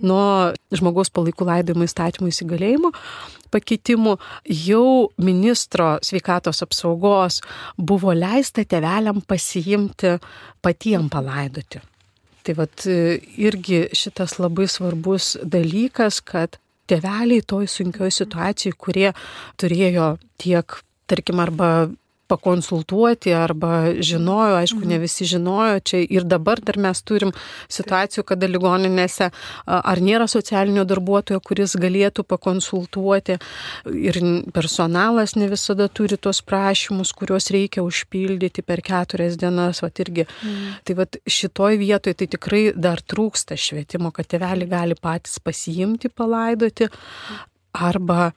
nuo 0.06 0.24
žmogaus 0.74 1.12
palaikų 1.14 1.48
laidojimo 1.48 1.88
įstatymų 1.88 2.32
įsigalėjimo 2.32 2.92
pakeitimų 3.52 4.16
jau 4.66 5.08
ministro 5.24 5.96
sveikatos 6.04 6.62
apsaugos 6.64 7.40
buvo 7.76 8.14
leista 8.16 8.64
teveliam 8.64 9.22
pasiimti 9.24 10.16
patiem 10.64 11.08
palaidoti. 11.12 11.80
Tai 12.44 12.54
vat 12.56 12.86
irgi 12.88 13.86
šitas 13.96 14.38
labai 14.40 14.68
svarbus 14.70 15.34
dalykas, 15.44 16.22
kad 16.24 16.56
teveliai 16.88 17.44
toj 17.44 17.68
sunkioj 17.68 18.12
situacijai, 18.14 18.76
kurie 18.78 19.10
turėjo 19.60 20.14
tiek, 20.40 20.78
tarkim, 21.10 21.42
arba 21.44 21.90
pakonsultuoti 22.28 23.32
arba 23.34 23.94
žinojo, 24.04 24.58
aišku, 24.60 24.82
ne 24.84 24.96
mhm. 24.96 25.04
visi 25.04 25.28
žinojo, 25.28 25.80
čia 25.80 26.02
ir 26.04 26.26
dabar 26.28 26.60
dar 26.64 26.78
mes 26.80 27.02
turim 27.02 27.32
situacijų, 27.72 28.24
kada 28.28 28.48
ligoninėse 28.50 29.30
ar 29.66 30.02
nėra 30.04 30.28
socialinio 30.30 30.84
darbuotojo, 30.88 31.40
kuris 31.44 31.76
galėtų 31.80 32.24
pakonsultuoti 32.28 33.38
ir 33.92 34.20
personalas 34.54 35.36
ne 35.38 35.48
visada 35.50 35.88
turi 35.88 36.18
tuos 36.20 36.42
prašymus, 36.44 37.14
kuriuos 37.16 37.50
reikia 37.54 37.84
užpildyti 37.86 38.64
per 38.66 38.82
keturias 38.84 39.38
dienas, 39.40 39.82
va 39.84 39.90
irgi. 39.98 40.26
Mm. 40.42 40.74
Tai 40.84 40.98
va 41.00 41.08
šitoj 41.38 41.78
vietoje 41.80 42.18
tai 42.18 42.28
tikrai 42.34 42.62
dar 42.76 43.02
trūksta 43.02 43.58
švietimo, 43.58 44.12
kad 44.14 44.28
tėveliai 44.30 44.70
gali 44.70 44.98
patys 44.98 45.38
pasiimti, 45.42 46.10
palaidoti 46.12 46.88
arba 47.78 48.32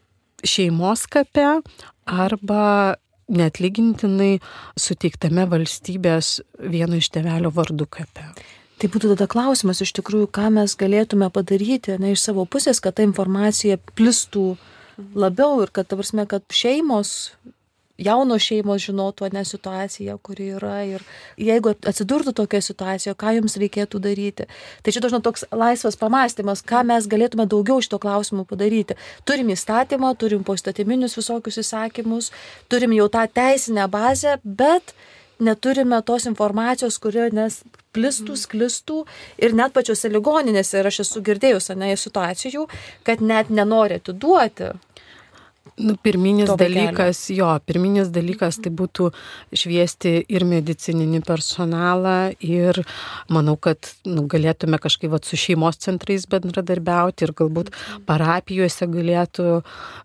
šeimos 0.47 1.05
kape, 1.11 1.61
arba 2.05 2.95
neatlygintinai 3.31 4.39
suteiktame 4.79 5.45
valstybės 5.51 6.39
vieno 6.59 6.99
iš 6.99 7.11
tevelio 7.15 7.51
vardu 7.55 7.87
kape. 7.89 8.27
Tai 8.81 8.89
būtų 8.89 9.11
tada 9.13 9.27
klausimas 9.29 9.83
iš 9.85 9.93
tikrųjų, 9.99 10.27
ką 10.33 10.47
mes 10.55 10.73
galėtume 10.79 11.29
padaryti 11.33 11.99
ne, 12.01 12.15
iš 12.15 12.23
savo 12.31 12.47
pusės, 12.49 12.81
kad 12.81 12.97
ta 12.97 13.05
informacija 13.05 13.77
plistų 13.93 14.55
labiau 15.13 15.61
ir 15.61 15.69
kad, 15.73 15.89
ta 15.89 15.99
prasme, 15.99 16.25
kad 16.29 16.45
šeimos 16.49 17.35
jaunos 18.01 18.43
šeimos 18.45 18.83
žinotų 18.87 19.29
ne 19.35 19.43
situaciją, 19.47 20.17
kuri 20.23 20.51
yra 20.57 20.81
ir 20.87 21.05
jeigu 21.39 21.75
atsidurtų 21.87 22.33
tokia 22.41 22.61
situacija, 22.63 23.15
ką 23.15 23.35
jums 23.37 23.57
reikėtų 23.61 24.01
daryti. 24.03 24.47
Tai 24.81 24.95
čia 24.95 25.03
dažnai 25.03 25.21
toks 25.25 25.45
laisvas 25.53 25.99
pamastymas, 26.01 26.63
ką 26.65 26.83
mes 26.89 27.07
galėtume 27.11 27.47
daugiau 27.49 27.81
šito 27.83 28.01
klausimu 28.01 28.45
padaryti. 28.49 28.97
Turim 29.25 29.53
įstatymą, 29.53 30.15
turim 30.17 30.45
postatyminius 30.47 31.17
visokius 31.19 31.61
įsakymus, 31.61 32.31
turim 32.71 32.95
jau 32.97 33.09
tą 33.11 33.27
teisinę 33.29 33.87
bazę, 33.91 34.39
bet 34.43 34.95
neturime 35.41 36.01
tos 36.05 36.27
informacijos, 36.29 36.99
kurio 37.01 37.27
nes 37.33 37.61
plistų, 37.95 38.37
sklistų 38.37 39.01
ir 39.41 39.55
net 39.57 39.73
pačiose 39.75 40.11
ligoninėse, 40.11 40.79
ir 40.79 40.89
aš 40.91 41.01
esu 41.05 41.23
girdėjusi 41.25 41.75
ne 41.79 41.91
situacijų, 41.97 42.67
kad 43.07 43.23
net 43.25 43.49
nenori 43.49 43.99
atiduoti 43.99 44.71
Nu, 45.79 45.95
pirminis 46.03 46.51
dalykas, 46.59 47.23
jo, 47.31 47.47
pirminis 47.65 48.11
dalykas 48.13 48.59
tai 48.61 48.73
būtų 48.75 49.07
šviesti 49.55 50.13
ir 50.27 50.43
medicininį 50.45 51.21
personalą 51.25 52.33
ir 52.43 52.81
manau, 53.31 53.55
kad 53.55 53.93
nu, 54.05 54.25
galėtume 54.29 54.81
kažkaip 54.83 55.13
vat, 55.13 55.25
su 55.25 55.39
šeimos 55.39 55.79
centrais 55.81 56.27
bendradarbiauti 56.29 57.25
ir 57.25 57.33
galbūt 57.37 57.71
parapijose 58.09 58.89
galėtų 58.91 59.61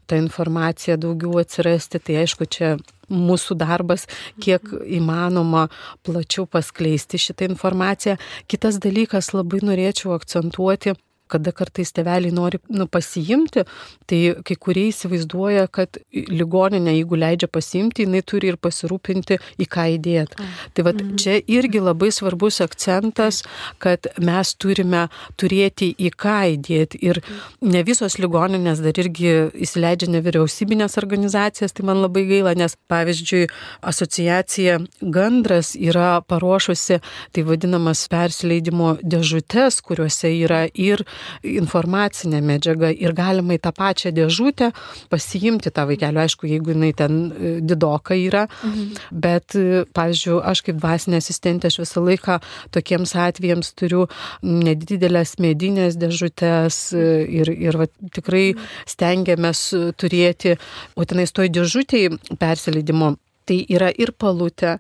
ta 0.07 0.21
informacija 0.21 0.97
daugiau 1.01 1.43
atsirasti. 1.43 2.01
Tai 2.07 2.21
aišku, 2.23 2.47
čia 2.47 2.77
mūsų 3.11 3.59
darbas, 3.59 4.07
kiek 4.43 4.71
įmanoma 4.71 5.67
plačiau 6.07 6.47
paskleisti 6.51 7.21
šitą 7.23 7.51
informaciją. 7.51 8.17
Kitas 8.51 8.81
dalykas 8.83 9.33
labai 9.35 9.63
norėčiau 9.67 10.15
akcentuoti 10.17 10.95
kada 11.29 11.53
kartais 11.53 11.93
teveliai 11.97 12.35
nori 12.35 12.61
nu, 12.73 12.87
pasiimti, 12.91 13.65
tai 14.07 14.21
kai 14.47 14.57
kurie 14.61 14.87
įsivaizduoja, 14.91 15.67
kad 15.73 15.99
ligoninė, 16.13 16.97
jeigu 16.99 17.19
leidžia 17.19 17.49
pasiimti, 17.53 18.07
jinai 18.07 18.23
turi 18.27 18.53
ir 18.53 18.59
pasirūpinti, 18.63 19.39
į 19.63 19.69
ką 19.71 19.87
įdėti. 19.97 20.49
Tai 20.75 20.87
va 20.87 20.95
mhm. 20.95 21.17
čia 21.21 21.39
irgi 21.41 21.83
labai 21.83 22.13
svarbus 22.15 22.61
akcentas, 22.65 23.43
kad 23.83 24.09
mes 24.23 24.55
turime 24.61 25.07
turėti 25.41 25.93
į 25.99 26.13
ką 26.17 26.39
įdėti. 26.57 27.01
Ir 27.07 27.23
ne 27.65 27.83
visos 27.87 28.19
ligoninės 28.23 28.83
dar 28.85 28.99
irgi 29.03 29.33
įsileidžia 29.67 30.11
nevyriausybinės 30.15 30.99
organizacijas, 31.01 31.75
tai 31.77 31.87
man 31.89 32.03
labai 32.05 32.27
gaila, 32.29 32.55
nes 32.59 32.77
pavyzdžiui, 32.91 33.47
asociacija 33.87 34.79
Gandras 35.01 35.75
yra 35.77 36.21
paruošusi 36.29 37.01
tai 37.33 37.45
vadinamas 37.47 38.07
persileidimo 38.13 38.97
dėžutės, 39.03 39.81
kuriuose 39.85 40.31
yra 40.35 40.65
ir 40.73 41.03
informacinė 41.47 42.41
medžiaga 42.45 42.91
ir 42.93 43.15
galima 43.17 43.57
į 43.57 43.63
tą 43.65 43.73
pačią 43.77 44.13
dėžutę 44.17 44.71
pasiimti 45.13 45.73
tą 45.75 45.87
vaikelį, 45.91 46.23
aišku, 46.25 46.49
jeigu 46.51 46.75
jinai 46.75 46.93
ten 46.97 47.19
e, 47.31 47.53
didoka 47.65 48.17
yra, 48.19 48.47
mhm. 48.63 49.11
bet, 49.11 49.57
e, 49.59 49.85
pavyzdžiui, 49.97 50.39
aš 50.53 50.65
kaip 50.67 50.81
dvasinė 50.81 51.21
asistentė, 51.23 51.71
aš 51.71 51.81
visą 51.85 52.05
laiką 52.07 52.39
tokiems 52.77 53.17
atvejams 53.27 53.73
turiu 53.79 54.07
nedidelės 54.43 55.37
medinės 55.43 55.99
dėžutės 56.01 56.81
e, 56.97 57.07
ir, 57.41 57.53
ir 57.53 57.81
va, 57.83 57.91
tikrai 58.17 58.47
stengiamės 58.89 59.69
turėti, 60.01 60.57
o 60.97 61.07
tenais 61.09 61.33
toj 61.35 61.53
dėžutėje 61.55 62.17
persileidimo 62.41 63.15
Tai 63.47 63.57
yra 63.71 63.93
ir 63.95 64.11
palutė, 64.19 64.73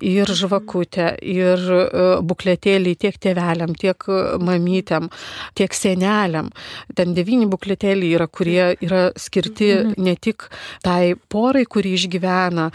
ir 0.00 0.24
mhm. 0.24 0.36
žvakutė, 0.38 1.10
ir 1.20 1.60
e, 1.60 2.04
bukletėliai 2.24 2.96
tiek 2.96 3.18
tėveliam, 3.20 3.74
tiek 3.76 4.06
e, 4.08 4.20
mamytėm, 4.40 5.10
tiek 5.58 5.76
seneliam. 5.76 6.48
Ten 6.96 7.12
devyni 7.16 7.44
bukletėliai 7.52 8.14
yra, 8.16 8.26
kurie 8.32 8.70
yra 8.80 9.10
skirti 9.20 9.68
mhm. 9.74 10.06
ne 10.06 10.14
tik 10.16 10.46
tai 10.84 11.12
porai, 11.28 11.66
kuri 11.68 11.92
išgyvena, 11.98 12.70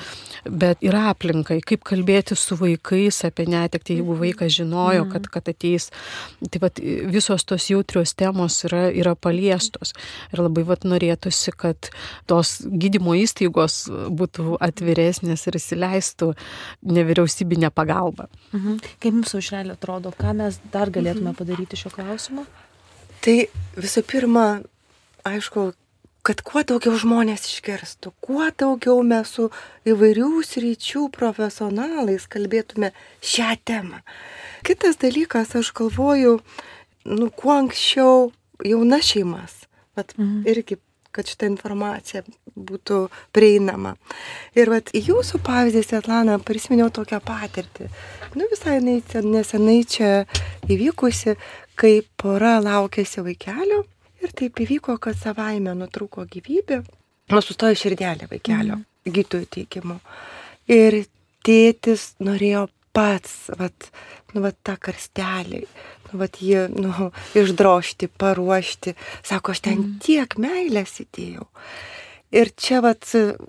bet 0.45 0.85
ir 0.85 0.97
aplinkai, 0.99 1.63
kaip 1.65 1.81
kalbėti 1.87 2.37
su 2.37 2.59
vaikais 2.59 3.23
apie 3.25 3.47
netekti, 3.49 3.97
jeigu 3.97 4.13
mhm. 4.13 4.21
vaikas 4.27 4.53
žinojo, 4.59 5.09
kad, 5.09 5.31
kad 5.33 5.49
ateis. 5.49 5.89
Tai 6.45 6.61
vat, 6.67 6.77
visos 7.09 7.47
tos 7.49 7.71
jautrios 7.71 8.13
temos 8.13 8.59
yra, 8.69 8.85
yra 8.93 9.15
paliestos. 9.17 9.95
Ir 10.29 10.45
labai 10.45 10.67
vat, 10.69 10.85
norėtųsi, 10.85 11.57
kad 11.57 11.89
tos 12.29 12.59
gydymo 12.69 13.17
įstaigos 13.17 13.81
būtų 13.89 14.59
atviresnės 14.69 15.38
žmonės 15.39 15.47
ir 15.47 15.57
įsileistų 15.57 16.33
nevyriausybinę 16.83 17.71
pagalbą. 17.71 18.27
Mhm. 18.53 18.79
Kaip 18.99 19.13
jums 19.13 19.35
aušrelė 19.35 19.75
atrodo, 19.75 20.11
ką 20.11 20.33
mes 20.35 20.59
dar 20.71 20.89
galėtume 20.89 21.31
mhm. 21.31 21.37
padaryti 21.37 21.77
šio 21.77 21.91
klausimu? 21.91 22.45
Tai 23.21 23.47
visų 23.75 24.03
pirma, 24.07 24.61
aišku, 25.27 25.73
kad 26.23 26.41
kuo 26.41 26.63
daugiau 26.63 26.95
žmonės 26.95 27.47
išgirstų, 27.47 28.13
kuo 28.21 28.49
daugiau 28.51 29.03
mes 29.03 29.27
su 29.27 29.49
įvairių 29.85 30.43
sričių 30.43 31.09
profesionalais 31.11 32.27
kalbėtume 32.27 32.91
šią 33.21 33.55
temą. 33.65 34.01
Kitas 34.63 34.99
dalykas, 34.99 35.55
aš 35.55 35.71
galvoju, 35.73 36.39
nu, 37.05 37.29
kuo 37.31 37.55
anksčiau 37.55 38.31
jauna 38.63 38.99
šeimas, 39.01 39.65
bet 39.95 40.15
mhm. 40.17 40.45
irgi 40.47 40.79
kad 41.19 41.27
šitą 41.27 41.51
informaciją 41.51 42.23
būtų 42.55 43.03
prieinama. 43.35 43.93
Ir 44.55 44.71
vat, 44.71 44.93
jūsų 44.95 45.43
pavyzdį, 45.43 45.83
Svetlana, 45.85 46.39
prisiminiau 46.39 46.89
tokią 46.95 47.19
patirtį. 47.27 47.91
Nu, 48.39 48.47
visai 48.51 48.79
nesenai 48.79 49.79
čia 49.83 50.11
įvykusi, 50.71 51.35
kai 51.79 51.99
pora 52.19 52.57
laukėsi 52.63 53.23
vaikelio 53.25 53.83
ir 54.23 54.33
taip 54.35 54.59
įvyko, 54.63 54.97
kad 55.01 55.17
savaime 55.19 55.75
nutrūko 55.77 56.25
gyvybė, 56.31 56.81
nu, 57.31 57.41
sustojo 57.43 57.77
širdelė 57.77 58.27
vaikelio, 58.31 58.79
mm. 58.79 59.13
gytojų 59.15 59.47
teikimu. 59.55 59.99
Ir 60.69 61.01
tėtis 61.45 62.13
norėjo 62.23 62.67
pats, 62.95 63.49
vat, 63.59 63.89
nu, 64.33 64.43
vat, 64.43 64.57
tą 64.65 64.75
karstelį, 64.81 65.63
vat, 66.13 66.41
jį, 66.43 66.67
nu, 66.73 67.11
išdrošti, 67.37 68.09
paruošti. 68.19 68.95
Sako, 69.23 69.55
aš 69.55 69.63
ten 69.67 69.79
mm. 69.79 69.95
tiek 70.05 70.37
meilės 70.41 70.99
įdėjau. 71.05 71.47
Ir 72.29 72.51
čia 72.53 72.77
vat 72.85 73.07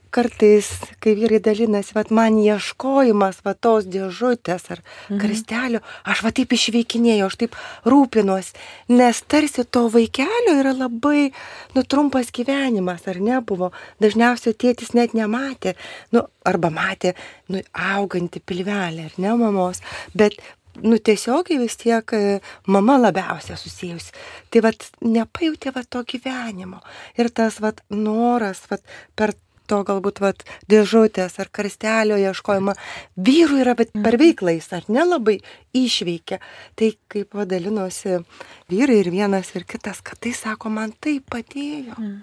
kartais, 0.09 0.69
kai 1.05 1.13
vyrai 1.13 1.37
dalinasi, 1.45 1.93
vat 1.93 2.09
man 2.17 2.39
ieškojimas 2.41 3.43
vat 3.45 3.59
tos 3.61 3.85
dėžutės 3.85 4.71
ar 4.73 4.81
mhm. 4.81 5.19
karstelio, 5.21 5.81
aš 6.09 6.23
va 6.25 6.33
taip 6.33 6.55
išveikinėjau, 6.57 7.27
aš 7.29 7.37
taip 7.43 7.59
rūpinuosi, 7.85 8.57
nes 8.97 9.21
tarsi 9.29 9.67
to 9.69 9.85
vaikelio 9.93 10.55
yra 10.63 10.73
labai, 10.73 11.27
nu, 11.77 11.85
trumpas 11.85 12.33
gyvenimas, 12.33 13.05
ar 13.05 13.21
ne 13.21 13.43
buvo. 13.45 13.69
Dažniausiai 14.01 14.57
tėtis 14.57 14.95
net 14.97 15.13
nematė, 15.13 15.77
nu, 16.17 16.25
arba 16.49 16.73
matė, 16.73 17.13
nu, 17.53 17.61
augantį 17.77 18.41
pilvelį, 18.49 19.11
ar 19.11 19.21
ne 19.21 19.37
mamos, 19.45 19.85
bet 20.17 20.41
nu 20.83 20.99
tiesiogiai 20.99 21.61
vis 21.61 21.77
tiek 21.81 22.15
e, 22.17 22.41
mama 22.67 22.99
labiausia 23.01 23.59
susijusi. 23.59 24.15
Tai 24.51 24.65
vad 24.69 24.89
nepajutė 25.05 25.75
vad 25.75 25.91
to 25.91 26.05
gyvenimo. 26.07 26.81
Ir 27.19 27.31
tas 27.35 27.61
vad 27.61 27.83
noras 27.91 28.65
vad 28.71 28.85
per 29.17 29.35
to 29.71 29.81
galbūt 29.87 30.21
vat, 30.23 30.45
dėžutės 30.71 31.39
ar 31.43 31.51
karstelio 31.55 32.19
ieškojimą 32.19 32.75
vyrų 33.29 33.61
yra 33.63 33.77
bet 33.79 33.93
per 33.95 34.17
mhm. 34.17 34.23
veiklais, 34.25 34.71
ar 34.75 34.87
nelabai 34.91 35.39
išveikia. 35.77 36.41
Tai 36.75 36.93
kaip 37.13 37.37
vadalinosi 37.39 38.19
vyrai 38.73 39.01
ir 39.05 39.13
vienas 39.15 39.53
ir 39.55 39.67
kitas, 39.71 40.03
kad 40.03 40.19
tai 40.23 40.35
sako, 40.37 40.73
man 40.75 40.95
tai 40.99 41.21
padėjo. 41.23 41.99
Mm. 41.99 42.19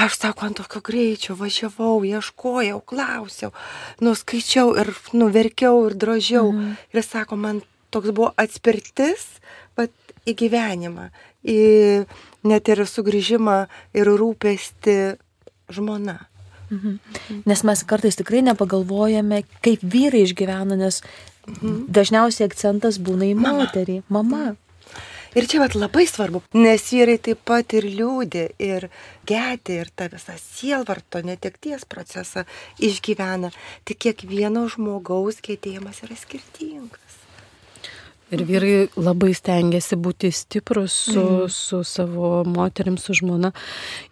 Aš 0.00 0.16
sako, 0.16 0.46
ant 0.48 0.56
tokio 0.56 0.80
greičio 0.80 1.34
važiavau, 1.36 1.98
ieškojau, 2.08 2.78
klausiau, 2.88 3.50
nuskaičiau 4.00 4.72
ir 4.80 4.94
nuverkiau 5.12 5.82
ir 5.90 5.96
drožiau. 6.00 6.52
Mhm. 6.52 6.78
Ir 6.96 7.04
sako, 7.04 7.36
man 7.36 7.60
toks 7.92 8.14
buvo 8.16 8.30
atspirtis 8.40 9.26
vat, 9.76 9.92
į 10.24 10.36
gyvenimą, 10.40 11.10
į 11.44 11.60
net 12.48 12.68
ir 12.72 12.84
sugrįžimą 12.88 13.58
ir 13.96 14.08
rūpesti 14.08 14.96
žmona. 15.68 16.16
Mhm. 16.70 17.44
Nes 17.50 17.64
mes 17.66 17.84
kartais 17.84 18.16
tikrai 18.16 18.40
nepagalvojame, 18.46 19.42
kaip 19.64 19.84
vyrai 19.84 20.24
išgyvena, 20.24 20.80
nes 20.80 21.02
mhm. 21.44 21.84
dažniausiai 21.92 22.48
akcentas 22.48 22.96
būna 23.02 23.28
į 23.34 23.36
moterį, 23.36 24.00
mama. 24.08 24.46
mama. 24.46 24.56
Ir 25.30 25.46
čia 25.46 25.60
vat 25.62 25.76
labai 25.78 26.08
svarbu, 26.10 26.40
nes 26.58 26.88
vyrai 26.90 27.14
taip 27.22 27.44
pat 27.46 27.76
ir 27.78 27.84
liūdė, 27.86 28.48
ir 28.66 28.88
gėdė, 29.30 29.76
ir 29.84 29.92
tą 29.94 30.08
visą 30.10 30.34
sielvarto 30.42 31.22
netekties 31.22 31.86
procesą 31.86 32.42
išgyvena. 32.82 33.52
Tik 33.86 34.02
kiekvieno 34.06 34.64
žmogaus 34.74 35.38
gėdėjimas 35.46 36.02
yra 36.06 36.18
skirtingas. 36.18 37.09
Ir 38.30 38.44
vyrai 38.46 38.74
labai 38.94 39.32
stengiasi 39.34 39.96
būti 39.98 40.30
stiprus 40.34 40.94
su, 41.10 41.22
mm. 41.22 41.50
su 41.50 41.80
savo 41.86 42.44
moterim, 42.46 42.94
su 43.00 43.14
žmona. 43.18 43.50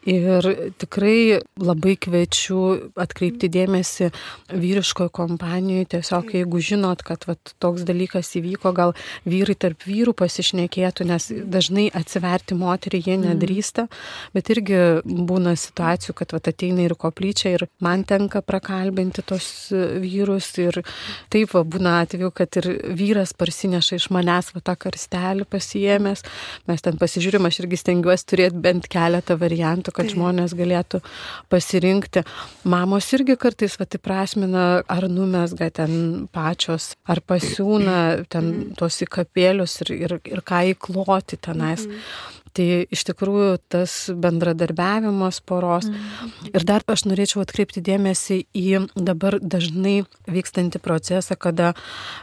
Ir 0.08 0.46
tikrai 0.80 1.38
labai 1.62 1.94
kviečiu 2.00 2.90
atkreipti 2.98 3.50
dėmesį 3.54 4.10
vyriškoje 4.50 5.12
kompanijoje. 5.14 5.90
Tiesiog 5.94 6.32
jeigu 6.34 6.62
žinot, 6.64 7.04
kad 7.06 7.28
vat, 7.28 7.54
toks 7.62 7.84
dalykas 7.86 8.32
įvyko, 8.40 8.72
gal 8.74 8.94
vyrai 9.28 9.54
tarp 9.54 9.86
vyrų 9.86 10.16
pasišnekėtų, 10.18 11.06
nes 11.08 11.30
dažnai 11.46 11.86
atsiverti 11.94 12.58
moterį 12.58 13.02
jie 13.04 13.16
mhm. 13.16 13.28
nedrįsta, 13.30 13.86
bet 14.34 14.50
irgi 14.54 14.82
būna 15.04 15.54
situacijų, 15.58 16.16
kad 16.18 16.34
vat, 16.34 16.50
ateina 16.50 16.88
ir 16.88 16.96
koplyčia 16.98 17.54
ir 17.54 17.68
man 17.84 18.02
tenka 18.08 18.42
prakalbinti 18.42 19.22
tos 19.22 19.70
vyrus. 19.70 20.50
Ir 20.58 20.82
taip 21.30 21.54
va, 21.54 21.62
būna 21.62 22.00
atveju, 22.02 22.32
kad 22.34 22.58
ir 22.60 22.70
vyras 22.98 23.34
parsineša 23.38 23.98
iš 24.00 24.07
iš 24.08 24.14
manęs 24.14 24.52
va 24.54 24.60
tą 24.64 24.74
karstelį 24.76 25.46
pasijėmęs. 25.48 26.24
Mes 26.68 26.82
ten 26.82 26.96
pasižiūrim, 26.98 27.46
aš 27.46 27.60
irgi 27.62 27.76
stengiuosi 27.76 28.26
turėti 28.26 28.56
bent 28.56 28.88
keletą 28.88 29.36
variantų, 29.38 29.92
kad 29.92 30.06
tai. 30.06 30.14
žmonės 30.14 30.54
galėtų 30.56 31.00
pasirinkti. 31.48 32.24
Mamos 32.64 33.12
irgi 33.12 33.36
kartais 33.36 33.78
va 33.78 33.86
įprasmina, 33.86 34.82
ar 34.88 35.08
numesga 35.08 35.70
ten 35.70 36.28
pačios, 36.32 36.94
ar 37.06 37.20
pasiūna 37.20 38.26
ten 38.28 38.74
tuos 38.78 39.00
įkapėlius 39.04 39.82
ir, 39.84 39.94
ir, 39.98 40.18
ir 40.24 40.42
ką 40.42 40.64
įkloti 40.74 41.38
tenais. 41.40 41.86
Mhm. 41.86 42.37
Tai 42.56 42.66
iš 42.94 43.04
tikrųjų 43.10 43.58
tas 43.72 43.94
bendradarbiavimas 44.14 45.40
poros. 45.46 45.88
Mm. 45.90 46.32
Ir 46.52 46.66
dar 46.68 46.84
aš 46.88 47.04
norėčiau 47.08 47.42
atkreipti 47.44 47.82
dėmesį 47.84 48.40
į 48.56 48.66
dabar 48.96 49.38
dažnai 49.42 50.02
vykstantį 50.28 50.80
procesą, 50.82 51.36
kada 51.36 51.74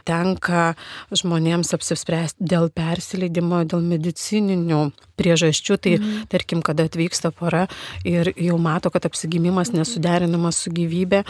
tenka 0.08 0.74
žmonėms 1.14 1.74
apsispręsti 1.76 2.46
dėl 2.52 2.70
persileidimo, 2.74 3.62
dėl 3.68 3.84
medicininių 3.86 4.82
priežasčių. 5.16 5.78
Tai 5.86 5.94
mm. 5.98 6.26
tarkim, 6.32 6.62
kada 6.66 6.88
atvyksta 6.88 7.30
pora 7.36 7.66
ir 8.06 8.32
jau 8.34 8.58
mato, 8.62 8.90
kad 8.94 9.06
apsigimimas 9.08 9.72
nesuderinamas 9.76 10.58
su 10.64 10.74
gyvybė. 10.74 11.22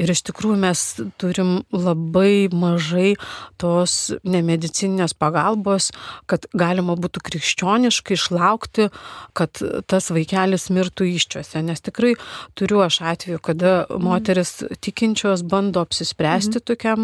Ir 0.00 0.14
iš 0.14 0.24
tikrųjų 0.30 0.58
mes 0.64 0.86
turim 1.20 1.60
labai 1.74 2.48
mažai 2.52 3.14
tos 3.60 4.14
nemedicininės 4.24 5.14
pagalbos, 5.18 5.90
kad 6.30 6.48
galima 6.56 6.96
būtų 6.96 7.26
krikščioniškai 7.28 8.16
iš 8.16 8.30
išlaukti, 8.30 8.88
kad 9.34 9.60
tas 9.86 10.10
vaikelis 10.10 10.70
mirtų 10.70 11.08
iščiose. 11.16 11.62
Nes 11.62 11.80
tikrai 11.80 12.14
turiu 12.54 12.82
aš 12.84 13.00
atveju, 13.02 13.40
kada 13.42 13.86
moteris 13.98 14.62
tikinčios 14.80 15.42
bando 15.42 15.80
apsispręsti 15.80 16.60
mhm. 16.60 16.64
tokiam 16.64 17.00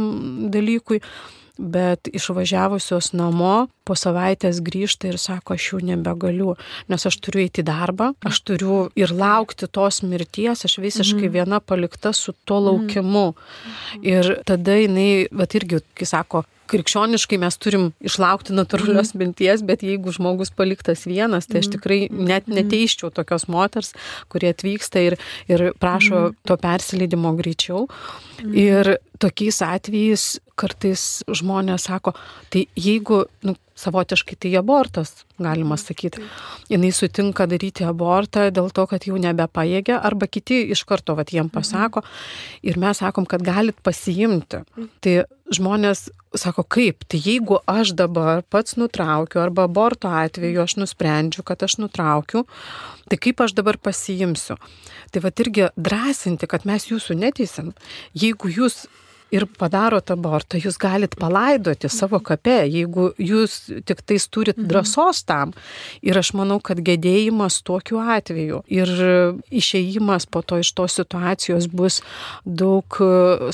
dalykui 0.50 1.02
bet 1.56 2.08
išvažiavusios 2.12 3.14
namo 3.16 3.66
po 3.86 3.96
savaitės 3.98 4.60
grįžta 4.64 5.10
ir 5.12 5.20
sako, 5.22 5.56
aš 5.56 5.70
jau 5.72 5.80
nebegaliu, 5.92 6.56
nes 6.90 7.06
aš 7.08 7.20
turiu 7.22 7.44
eiti 7.44 7.62
į 7.62 7.68
darbą, 7.70 8.10
aš 8.26 8.42
turiu 8.48 8.80
ir 8.98 9.14
laukti 9.14 9.68
tos 9.70 10.02
mirties, 10.02 10.66
aš 10.66 10.78
visiškai 10.82 11.28
mhm. 11.28 11.34
viena 11.38 11.62
palikta 11.62 12.12
su 12.16 12.34
to 12.44 12.60
laukimu. 12.68 13.28
Ir 14.02 14.36
tada 14.48 14.76
jinai, 14.80 15.26
bet 15.32 15.56
irgi, 15.58 15.82
kai 15.96 16.08
sako, 16.08 16.44
krikščioniškai 16.70 17.38
mes 17.40 17.56
turim 17.62 17.90
išlaukti 18.04 18.54
natūralios 18.56 19.12
mm. 19.12 19.20
minties, 19.22 19.62
bet 19.66 19.84
jeigu 19.86 20.12
žmogus 20.14 20.50
paliktas 20.54 21.04
vienas, 21.06 21.48
tai 21.48 21.60
aš 21.60 21.68
mhm. 21.70 21.74
tikrai 21.76 21.98
net 22.10 22.48
mhm. 22.48 22.56
neteiščiau 22.60 23.12
tokios 23.14 23.46
moters, 23.52 23.92
kurie 24.32 24.50
atvyksta 24.54 25.04
ir, 25.10 25.18
ir 25.50 25.68
prašo 25.80 26.30
to 26.46 26.58
persileidimo 26.60 27.34
greičiau. 27.38 27.86
Ir 28.52 28.96
tokiais 29.22 29.62
atvejais 29.64 30.26
kartais 30.58 31.22
žmonės 31.28 31.86
sako, 31.88 32.12
tai 32.52 32.66
jeigu 32.76 33.24
nu, 33.46 33.56
savotiškai 33.76 34.38
tai 34.40 34.52
abortas, 34.56 35.12
galima 35.38 35.76
sakyti. 35.76 36.24
Jis 36.72 37.00
sutinka 37.02 37.46
daryti 37.50 37.84
abortą 37.84 38.48
dėl 38.54 38.70
to, 38.74 38.86
kad 38.88 39.04
jau 39.08 39.18
nebepajėgia, 39.20 40.00
arba 40.00 40.28
kiti 40.30 40.62
iš 40.72 40.86
karto 40.88 41.16
vat, 41.18 41.32
jiem 41.34 41.50
pasako 41.52 42.02
ir 42.64 42.80
mes 42.80 43.02
sakom, 43.02 43.28
kad 43.28 43.44
galit 43.44 43.78
pasiimti. 43.84 44.64
Tai 45.04 45.14
žmonės 45.52 46.08
sako, 46.36 46.64
kaip, 46.64 47.04
tai 47.08 47.20
jeigu 47.22 47.60
aš 47.70 47.94
dabar 47.96 48.42
pats 48.50 48.76
nutraukiu, 48.80 49.40
arba 49.44 49.66
aborto 49.68 50.10
atveju 50.10 50.64
aš 50.64 50.76
nusprendžiu, 50.80 51.44
kad 51.46 51.62
aš 51.62 51.78
nutraukiu, 51.82 52.46
tai 53.10 53.20
kaip 53.20 53.40
aš 53.44 53.54
dabar 53.56 53.78
pasiimsiu. 53.78 54.58
Tai 55.12 55.22
va 55.24 55.32
irgi 55.32 55.68
drąsinti, 55.76 56.48
kad 56.50 56.66
mes 56.68 56.88
jūsų 56.90 57.18
neteisim. 57.20 57.74
Jeigu 58.16 58.50
jūs 58.52 58.86
ir 59.34 59.46
padarot 59.58 60.10
abortą, 60.12 60.58
jūs 60.60 60.78
galit 60.80 61.16
palaidoti 61.18 61.90
savo 61.92 62.20
kape, 62.24 62.60
jeigu 62.70 63.08
jūs 63.18 63.58
tik 63.88 64.02
tais 64.06 64.28
turit 64.30 64.56
mhm. 64.58 64.68
drąsos 64.70 65.24
tam. 65.26 65.54
Ir 66.06 66.18
aš 66.20 66.32
manau, 66.38 66.60
kad 66.62 66.80
gedėjimas 66.84 67.58
tokiu 67.66 68.00
atveju 68.02 68.62
ir 68.72 68.92
išėjimas 69.50 70.28
po 70.30 70.44
to 70.46 70.60
iš 70.62 70.72
tos 70.78 70.98
situacijos 71.00 71.68
bus 71.72 72.00
daug 72.44 73.00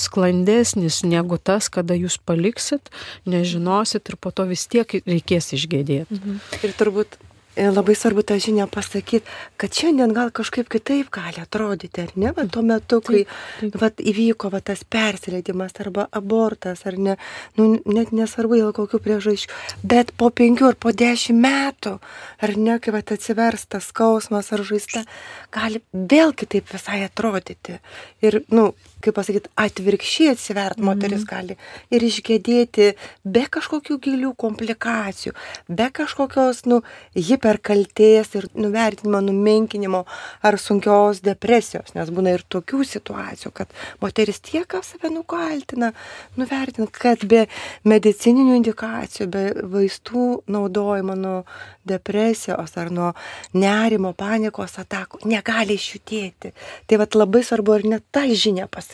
sklandesnis 0.03 1.03
negu 1.09 1.41
tas, 1.41 1.71
kada 1.73 1.97
jūs 1.97 2.19
paliksit, 2.21 2.93
nežinosit 3.27 4.13
ir 4.13 4.21
po 4.21 4.35
to 4.35 4.47
vis 4.51 4.69
tiek 4.69 5.01
reikės 5.07 5.55
išgėdėti. 5.57 6.21
Mhm. 6.21 6.41
Ir 6.63 6.77
turbūt 6.79 7.21
E, 7.21 7.32
labai 7.57 7.95
svarbu 7.95 8.23
tą 8.23 8.39
žinią 8.41 8.67
pasakyti, 8.71 9.27
kad 9.61 9.75
šiandien 9.77 10.13
gal 10.17 10.31
kažkaip 10.33 10.69
kitaip 10.73 11.11
gali 11.13 11.43
atrodyti, 11.43 12.05
ar 12.07 12.13
ne, 12.17 12.33
va, 12.33 12.47
tuo 12.49 12.63
metu, 12.65 13.01
kai 13.05 13.25
taip, 13.25 13.35
taip. 13.61 13.77
Va, 13.83 13.91
įvyko 14.13 14.51
va, 14.53 14.63
tas 14.65 14.85
persileidimas 14.89 15.77
arba 15.85 16.07
abortas, 16.13 16.87
ar 16.89 16.97
ne, 16.97 17.17
nu, 17.59 17.69
net 17.85 18.15
nesvarbu 18.17 18.61
dėl 18.61 18.73
kokių 18.77 19.03
priežasčių, 19.05 19.53
bet 19.85 20.15
po 20.17 20.31
penkių 20.33 20.71
ar 20.73 20.79
po 20.81 20.95
dešimt 20.97 21.43
metų, 21.43 21.99
ar 22.41 22.55
ne, 22.57 22.79
kai 22.81 22.97
va, 22.97 23.05
atsivers 23.05 23.67
tas 23.69 23.91
skausmas 23.93 24.53
ar 24.55 24.65
žaista, 24.65 25.05
gali 25.53 25.83
vėl 25.93 26.33
kitaip 26.33 26.73
visai 26.73 27.03
atrodyti. 27.05 27.81
Ir, 28.25 28.43
nu, 28.55 28.73
kaip 29.03 29.17
pasakyti, 29.19 29.51
atvirkščiai 29.59 30.33
atsivert 30.37 30.79
mhm. 30.79 30.89
moteris 30.89 31.25
gali 31.29 31.57
ir 31.93 32.07
išgėdėti 32.07 32.89
be 33.25 33.45
kažkokių 33.53 33.99
gilių 34.03 34.33
komplikacijų, 34.39 35.35
be 35.69 35.89
kažkokios, 35.95 36.65
nu, 36.71 36.81
hiperkaltės 37.17 38.35
ir 38.39 38.49
nuvertinimo, 38.55 39.23
numenkinimo 39.25 40.05
ar 40.43 40.59
sunkios 40.61 41.23
depresijos, 41.25 41.95
nes 41.97 42.11
būna 42.15 42.37
ir 42.37 42.47
tokių 42.53 42.83
situacijų, 42.95 43.53
kad 43.63 43.73
moteris 44.03 44.41
tiek 44.45 44.79
save 44.83 45.11
nukaltina, 45.13 45.93
nuvertina, 46.39 46.89
kad 46.93 47.25
be 47.29 47.47
medicininių 47.89 48.57
indikacijų, 48.61 49.29
be 49.33 49.45
vaistų 49.73 50.43
naudojimo 50.51 51.17
nuo 51.19 51.37
depresijos 51.89 52.77
ar 52.79 52.91
nuo 52.95 53.11
nerimo, 53.59 54.13
panikos 54.15 54.79
atakų 54.83 55.25
negali 55.31 55.77
išjudėti. 55.79 56.53
Tai 56.87 57.01
vad 57.03 57.17
labai 57.19 57.43
svarbu 57.47 57.79
ir 57.79 57.89
net 57.95 58.07
tą 58.15 58.25
žinią 58.29 58.69
pasakyti. 58.71 58.92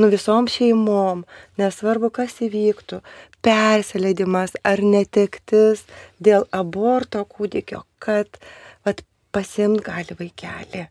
Nu 0.00 0.08
visom 0.12 0.48
šeimom, 0.50 1.24
nesvarbu 1.60 2.10
kas 2.14 2.38
įvyktų, 2.44 3.00
persileidimas 3.44 4.56
ar 4.64 4.80
netektis 4.80 5.84
dėl 6.22 6.48
aborto 6.54 7.24
kūdikio, 7.28 7.84
kad 8.02 8.40
vat, 8.86 9.04
pasimt 9.34 9.82
gali 9.84 10.14
vaikelį. 10.18 10.86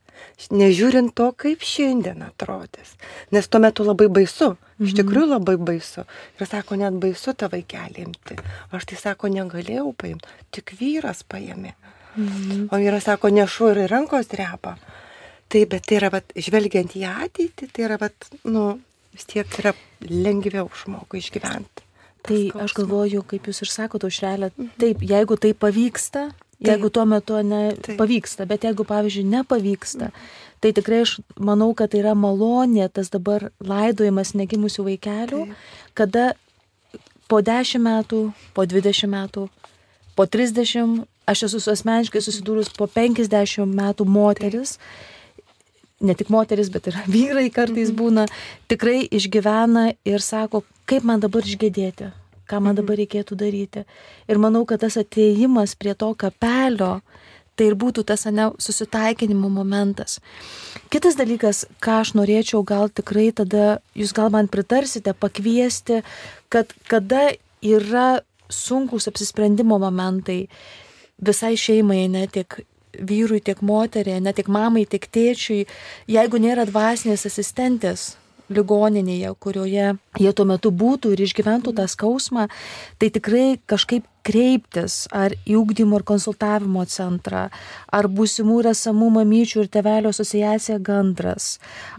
Nežiūrint 0.54 1.14
to, 1.18 1.30
kaip 1.40 1.64
šiandien 1.66 2.22
atrodys. 2.26 2.94
Nes 3.34 3.48
tuo 3.50 3.62
metu 3.64 3.86
labai 3.88 4.10
baisu. 4.14 4.54
Iš 4.80 4.92
mhm. 4.92 4.98
tikrųjų 5.00 5.30
labai 5.32 5.56
baisu. 5.62 6.04
Ir 6.38 6.50
sako, 6.50 6.78
net 6.82 6.98
baisu 7.02 7.34
tą 7.38 7.50
vaikelį 7.54 8.06
imti. 8.08 8.38
Aš 8.76 8.90
tai 8.92 9.00
sako, 9.00 9.32
negalėjau 9.34 9.94
paimti. 9.98 10.30
Tik 10.54 10.76
vyras 10.80 11.24
paėmė. 11.30 11.74
Mhm. 12.16 12.68
O 12.70 12.82
vyras 12.82 13.08
sako, 13.10 13.32
nešu 13.34 13.74
ir 13.74 13.88
rankos 13.92 14.30
drepa. 14.32 14.76
Taip, 15.54 15.70
bet 15.76 15.86
tai 15.86 16.00
yra, 16.00 16.10
vat, 16.14 16.34
žvelgiant 16.34 16.96
į 16.98 17.06
ateitį, 17.10 17.70
tai 17.70 17.88
yra, 17.88 18.00
vat, 18.02 18.30
nu, 18.50 18.68
vis 19.14 19.28
tiek 19.30 19.60
yra 19.62 19.76
lengviau 20.10 20.72
žmogui 20.82 21.22
išgyventi. 21.22 21.86
Tai 22.24 22.40
aš 22.64 22.74
galvoju, 22.78 23.22
kaip 23.28 23.50
jūs 23.52 23.66
ir 23.66 23.70
sakote, 23.70 24.08
užrelė, 24.10 24.50
mhm. 24.56 24.74
taip, 24.82 25.04
jeigu 25.06 25.38
tai 25.38 25.54
pavyksta, 25.54 26.32
Jeigu 26.64 26.90
tuo 26.90 27.04
metu 27.06 27.36
nepavyksta, 27.44 28.46
bet 28.48 28.64
jeigu, 28.64 28.86
pavyzdžiui, 28.88 29.26
nepavyksta, 29.28 30.12
tai 30.64 30.72
tikrai 30.72 31.02
aš 31.04 31.18
manau, 31.36 31.74
kad 31.76 31.92
tai 31.92 32.00
yra 32.00 32.14
malonė 32.16 32.88
tas 32.94 33.12
dabar 33.12 33.50
laidojimas 33.60 34.32
negimusių 34.40 34.86
vaikelių, 34.88 35.42
kada 35.98 36.32
po 37.28 37.42
10 37.44 37.84
metų, 37.84 38.22
po 38.56 38.64
20 38.70 39.12
metų, 39.12 39.48
po 40.16 40.28
30, 40.30 41.04
aš 41.28 41.48
esu 41.50 41.60
asmeniškai 41.74 42.24
susidūrus 42.24 42.72
po 42.78 42.88
50 42.88 43.68
metų 43.68 44.08
moteris, 44.08 44.78
ne 46.04 46.16
tik 46.20 46.30
moteris, 46.34 46.72
bet 46.74 46.92
ir 46.92 47.00
vyrai 47.16 47.50
kartais 47.54 47.90
mhm. 47.90 48.00
būna, 48.00 48.28
tikrai 48.72 49.02
išgyvena 49.08 49.94
ir 50.06 50.24
sako, 50.24 50.66
kaip 50.90 51.08
man 51.08 51.24
dabar 51.24 51.48
išgėdėti 51.48 52.12
ką 52.50 52.60
man 52.62 52.78
dabar 52.78 53.00
reikėtų 53.00 53.38
daryti. 53.40 53.86
Ir 54.30 54.40
manau, 54.42 54.66
kad 54.70 54.84
tas 54.84 54.98
ateimas 55.00 55.76
prie 55.80 55.96
to 55.98 56.12
kapelio, 56.20 56.98
tai 57.58 57.70
ir 57.70 57.78
būtų 57.80 58.06
tas 58.10 58.26
ne, 58.34 58.50
susitaikinimo 58.62 59.50
momentas. 59.54 60.20
Kitas 60.94 61.18
dalykas, 61.20 61.64
ką 61.84 62.02
aš 62.04 62.14
norėčiau 62.18 62.64
gal 62.66 62.90
tikrai 62.90 63.30
tada, 63.36 63.80
jūs 63.98 64.14
gal 64.16 64.34
man 64.34 64.50
pritarsite, 64.52 65.14
pakviesti, 65.14 66.02
kad 66.54 66.74
kada 66.90 67.32
yra 67.64 68.24
sunkus 68.50 69.08
apsisprendimo 69.10 69.80
momentai 69.82 70.48
visai 71.24 71.54
šeimai, 71.58 72.08
ne 72.12 72.26
tik 72.28 72.64
vyrui, 73.00 73.42
tiek 73.42 73.62
moteriai, 73.66 74.22
ne 74.22 74.34
tik 74.34 74.50
mamai, 74.52 74.86
tiek 74.90 75.06
tėčiui, 75.06 75.66
jeigu 76.12 76.42
nėra 76.42 76.68
dvasinės 76.70 77.26
asistentės 77.30 78.14
ligoninėje, 78.54 79.32
kurioje 79.40 79.94
jie 80.20 80.34
tuo 80.36 80.46
metu 80.46 80.72
būtų 80.72 81.14
ir 81.14 81.24
išgyventų 81.26 81.74
tą 81.78 81.88
skausmą, 81.90 82.50
tai 83.00 83.10
tikrai 83.14 83.46
kažkaip 83.70 84.06
kreiptis 84.24 85.04
ar 85.12 85.36
į 85.44 85.58
ūkdymo 85.60 86.00
ir 86.00 86.06
konsultavimo 86.08 86.84
centrą, 86.90 87.46
ar 87.94 88.08
būsimų 88.08 88.62
ir 88.62 88.70
esamų 88.72 89.10
mamyčių 89.20 89.66
ir 89.66 89.70
tevelio 89.74 90.14
asociacija 90.14 90.80
Gandras, 90.84 91.58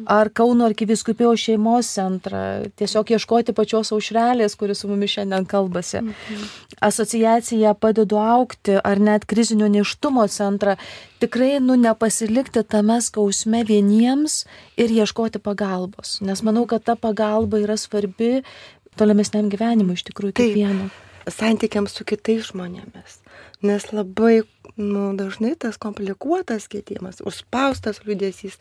ar 0.08 0.30
Kauno 0.34 0.66
arkiviskupijos 0.70 1.44
šeimos 1.44 1.90
centrą, 1.94 2.64
tiesiog 2.80 3.14
ieškoti 3.14 3.54
pačios 3.56 3.92
aušrelės, 3.94 4.56
kuris 4.58 4.82
su 4.82 4.90
mumis 4.90 5.14
šiandien 5.14 5.46
kalbasi. 5.48 6.02
Asociacija 6.84 7.74
padedu 7.78 8.18
aukti, 8.20 8.78
ar 8.80 9.00
net 9.00 9.28
krizinio 9.28 9.68
neštumo 9.70 10.26
centrą, 10.32 10.78
tikrai 11.22 11.58
nu 11.60 11.76
nepasilikti 11.80 12.64
tame 12.68 13.00
skausme 13.04 13.64
vieniems 13.68 14.42
ir 14.80 14.92
ieškoti 14.92 15.40
pagalbos, 15.44 16.18
nes 16.24 16.44
manau, 16.46 16.66
kad 16.68 16.84
ta 16.84 16.96
pagalba 16.96 17.60
yra 17.62 17.76
svarbi 17.80 18.40
tolimesniam 18.98 19.50
gyvenimui 19.50 19.98
iš 19.98 20.06
tikrųjų 20.08 20.38
kiekvieno. 20.38 20.88
Taip 20.88 21.03
santykiams 21.30 21.94
su 21.96 22.04
kitais 22.04 22.50
žmonėmis. 22.50 23.20
Nes 23.64 23.87
labai 23.92 24.42
nu, 24.76 25.12
dažnai 25.14 25.54
tas 25.60 25.76
komplikuotas 25.80 26.66
gėdimas, 26.70 27.20
užspaustas 27.24 28.00
liūdėsys 28.04 28.56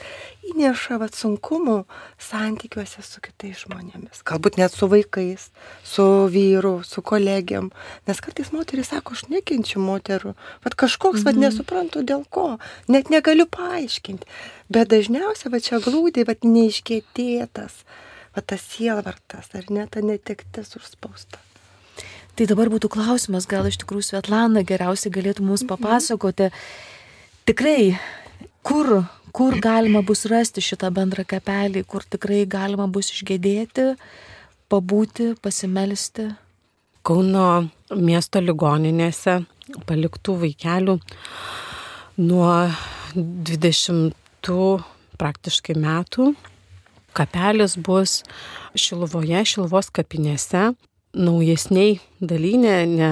įneša 0.52 1.00
vat, 1.02 1.18
sunkumų 1.18 1.80
santykiuose 2.22 3.02
su 3.06 3.22
kitais 3.24 3.64
žmonėmis. 3.66 4.22
Galbūt 4.28 4.60
net 4.62 4.76
su 4.76 4.88
vaikais, 4.92 5.50
su 5.84 6.06
vyru, 6.32 6.76
su 6.86 7.02
kolegiam. 7.02 7.72
Nes 8.08 8.22
kartais 8.24 8.54
moteris 8.54 8.94
sako, 8.94 9.18
aš 9.18 9.26
nekenčiu 9.34 9.82
moterų. 9.84 10.36
Vat 10.66 10.76
kažkoks, 10.76 11.22
-hmm. 11.22 11.26
vat 11.26 11.36
mhm. 11.36 11.44
nesuprantu 11.48 12.04
dėl 12.04 12.26
ko. 12.30 12.58
Net 12.88 13.10
negaliu 13.10 13.48
paaiškinti. 13.50 14.28
Bet 14.70 14.90
dažniausiai 14.94 15.52
va 15.52 15.60
čia 15.60 15.82
glūdė, 15.82 16.28
vat 16.28 16.46
neiškėtėtas. 16.46 17.84
Va 18.36 18.42
tas 18.42 18.62
sielvartas, 18.62 19.50
ar 19.54 19.66
ne 19.70 19.88
ta 19.88 20.02
netektis 20.02 20.76
užspausta. 20.78 21.38
Tai 22.34 22.48
dabar 22.50 22.72
būtų 22.74 22.90
klausimas, 22.90 23.46
gal 23.46 23.68
iš 23.70 23.78
tikrųjų 23.84 24.08
Svetlana 24.08 24.64
geriausiai 24.66 25.14
galėtų 25.14 25.46
mums 25.46 25.62
mhm. 25.62 25.70
papasakoti, 25.76 26.50
tikrai, 27.46 27.94
kur, 28.66 29.04
kur 29.36 29.60
galima 29.62 30.02
bus 30.06 30.26
rasti 30.32 30.64
šitą 30.66 30.90
bendrą 30.96 31.28
kapelį, 31.30 31.84
kur 31.86 32.06
tikrai 32.06 32.44
galima 32.50 32.88
bus 32.90 33.12
išgėdėti, 33.14 33.92
pabūti, 34.74 35.34
pasimelsti. 35.46 36.32
Kauno 37.06 37.68
miesto 37.94 38.42
ligoninėse 38.42 39.44
paliktų 39.86 40.38
vaikelių 40.46 40.98
nuo 42.24 42.50
20 43.14 44.16
praktiškai 45.22 45.76
metų 45.78 46.32
kapelis 47.14 47.78
bus 47.78 48.24
Šiluvoje, 48.74 49.44
Šiluvos 49.46 49.92
kapinėse 49.94 50.72
naujesniai 51.14 52.00
dalynė, 52.24 52.76
ne 52.90 53.12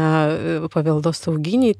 paveldos 0.74 1.24
sauginiai, 1.26 1.78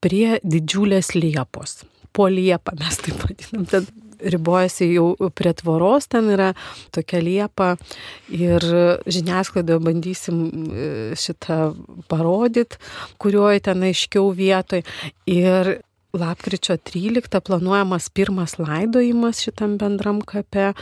prie 0.00 0.38
didžiulės 0.44 1.14
liepos. 1.16 1.82
Po 2.16 2.26
liepą 2.30 2.74
mes 2.80 3.02
taip 3.04 3.20
vadinam, 3.22 3.66
ten 3.70 3.86
ribojasi 4.20 4.90
jau 4.92 5.30
prie 5.36 5.52
tvoros, 5.56 6.08
ten 6.10 6.28
yra 6.34 6.50
tokia 6.94 7.20
liepa 7.24 7.70
ir 8.34 8.64
žiniasklaidoje 9.08 9.84
bandysim 9.84 10.40
e, 10.44 10.88
šitą 11.18 11.60
parodyti, 12.10 12.80
kurioje 13.22 13.64
ten 13.70 13.86
aiškiau 13.88 14.32
vietoj. 14.36 14.84
Ir 15.30 15.72
Lapkričio 16.12 16.76
13 16.76 17.40
planuojamas 17.40 18.10
pirmas 18.10 18.58
laidojimas 18.58 19.40
šitam 19.44 19.76
bendram 19.78 20.18
kape. 20.26 20.72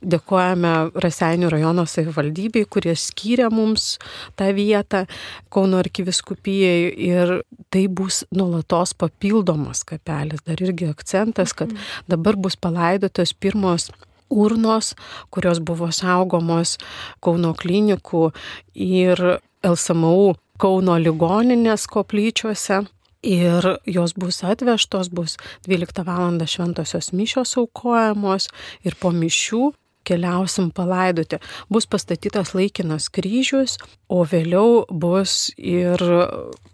Dėkojame 0.00 0.72
Raseinių 1.04 1.50
rajono 1.52 1.84
savivaldybei, 1.84 2.64
kurie 2.64 2.94
skyrė 2.96 3.50
mums 3.52 3.98
tą 4.40 4.48
vietą 4.56 5.04
Kauno 5.52 5.82
arkiviskupijai 5.84 6.94
ir 6.96 7.34
tai 7.68 7.86
bus 7.88 8.22
nuolatos 8.32 8.94
papildomas 8.96 9.84
kapelis. 9.84 10.40
Dar 10.48 10.62
irgi 10.64 10.88
akcentas, 10.88 11.52
kad 11.52 11.68
mhm. 11.68 12.06
dabar 12.08 12.40
bus 12.40 12.56
palaidotos 12.56 13.34
pirmos 13.36 13.90
urnos, 14.30 14.94
kurios 15.30 15.60
buvo 15.60 15.90
saugomos 15.92 16.78
Kauno 17.20 17.52
klinikų 17.52 18.30
ir 18.74 19.20
LSMU 19.60 20.38
Kauno 20.60 20.96
ligoninės 21.00 21.86
koplyčiuose. 21.88 22.82
Ir 23.22 23.66
jos 23.84 24.14
bus 24.16 24.40
atvežtos, 24.44 25.10
bus 25.12 25.36
12 25.68 26.04
val. 26.06 26.38
šventosios 26.46 27.12
mišios 27.12 27.56
aukojamos 27.60 28.48
ir 28.84 28.96
po 28.96 29.10
mišių 29.12 29.72
keliausim 30.08 30.70
palaidoti. 30.72 31.36
Bus 31.68 31.86
pastatytas 31.86 32.54
laikinas 32.56 33.10
kryžius, 33.12 33.76
o 34.10 34.22
vėliau 34.26 34.84
bus 34.90 35.50
ir 35.56 36.02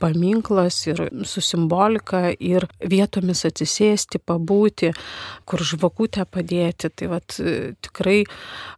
paminklas, 0.01 0.79
ir 0.89 1.03
su 1.29 1.43
simbolika, 1.45 2.31
ir 2.33 2.69
vietomis 2.81 3.45
atsisėsti, 3.49 4.21
pabūti, 4.25 4.93
kur 5.49 5.65
žvakutę 5.65 6.25
padėti. 6.31 6.93
Tai 6.97 7.13
vat, 7.17 7.37
tikrai 7.85 8.23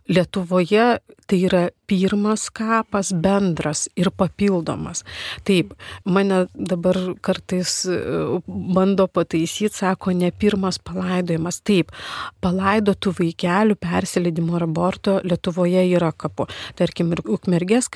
Lietuvoje 0.09 0.97
tai 1.29 1.43
yra 1.45 1.67
pirmas 1.89 2.49
kapas 2.53 3.11
bendras 3.13 3.87
ir 3.97 4.09
papildomas. 4.17 5.03
Taip, 5.45 5.75
mane 6.05 6.47
dabar 6.55 6.97
kartais 7.25 7.83
e, 7.89 7.99
bando 8.49 9.07
pataisyti, 9.13 9.77
sako, 9.77 10.15
ne 10.17 10.31
pirmas 10.33 10.81
palaidojimas. 10.81 11.61
Taip, 11.69 11.93
palaidotų 12.45 13.13
vaikelių 13.21 13.77
persileidimo 13.81 14.57
ar 14.57 14.65
aborto 14.69 15.19
Lietuvoje 15.25 15.85
yra 15.91 16.13
kapu. 16.17 16.49
Tarkim, 16.81 17.13
ir 17.17 17.25
Ukmergės 17.29 17.91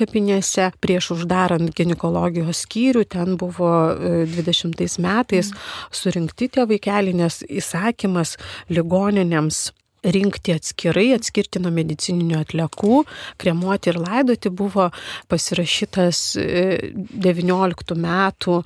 kapinėse 0.53 0.73
prieš 0.81 1.13
uždarant 1.17 1.73
gynekologijos 1.75 2.65
skyrių, 2.67 3.05
ten 3.09 3.37
buvo 3.37 3.97
20 3.99 4.81
e, 4.81 4.89
metais 5.01 5.53
surinkti 5.91 6.49
tie 6.49 6.67
vaikeliai, 6.67 7.15
nes 7.15 7.43
įsakymas 7.49 8.37
ligoninėms 8.71 9.73
rinkti 10.03 10.53
atskirai, 10.53 11.15
atskirti 11.15 11.61
nuo 11.63 11.71
medicininių 11.71 12.41
atliekų, 12.41 13.05
kremuoti 13.39 13.93
ir 13.93 14.01
laidoti 14.03 14.51
buvo 14.51 14.91
pasirašytas 15.31 16.37
19 16.37 17.95
e, 17.95 18.01
metų 18.03 18.63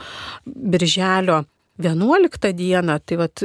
birželio 0.46 1.44
11 1.82 2.52
dieną, 2.56 2.98
tai 3.04 3.18
vad 3.20 3.42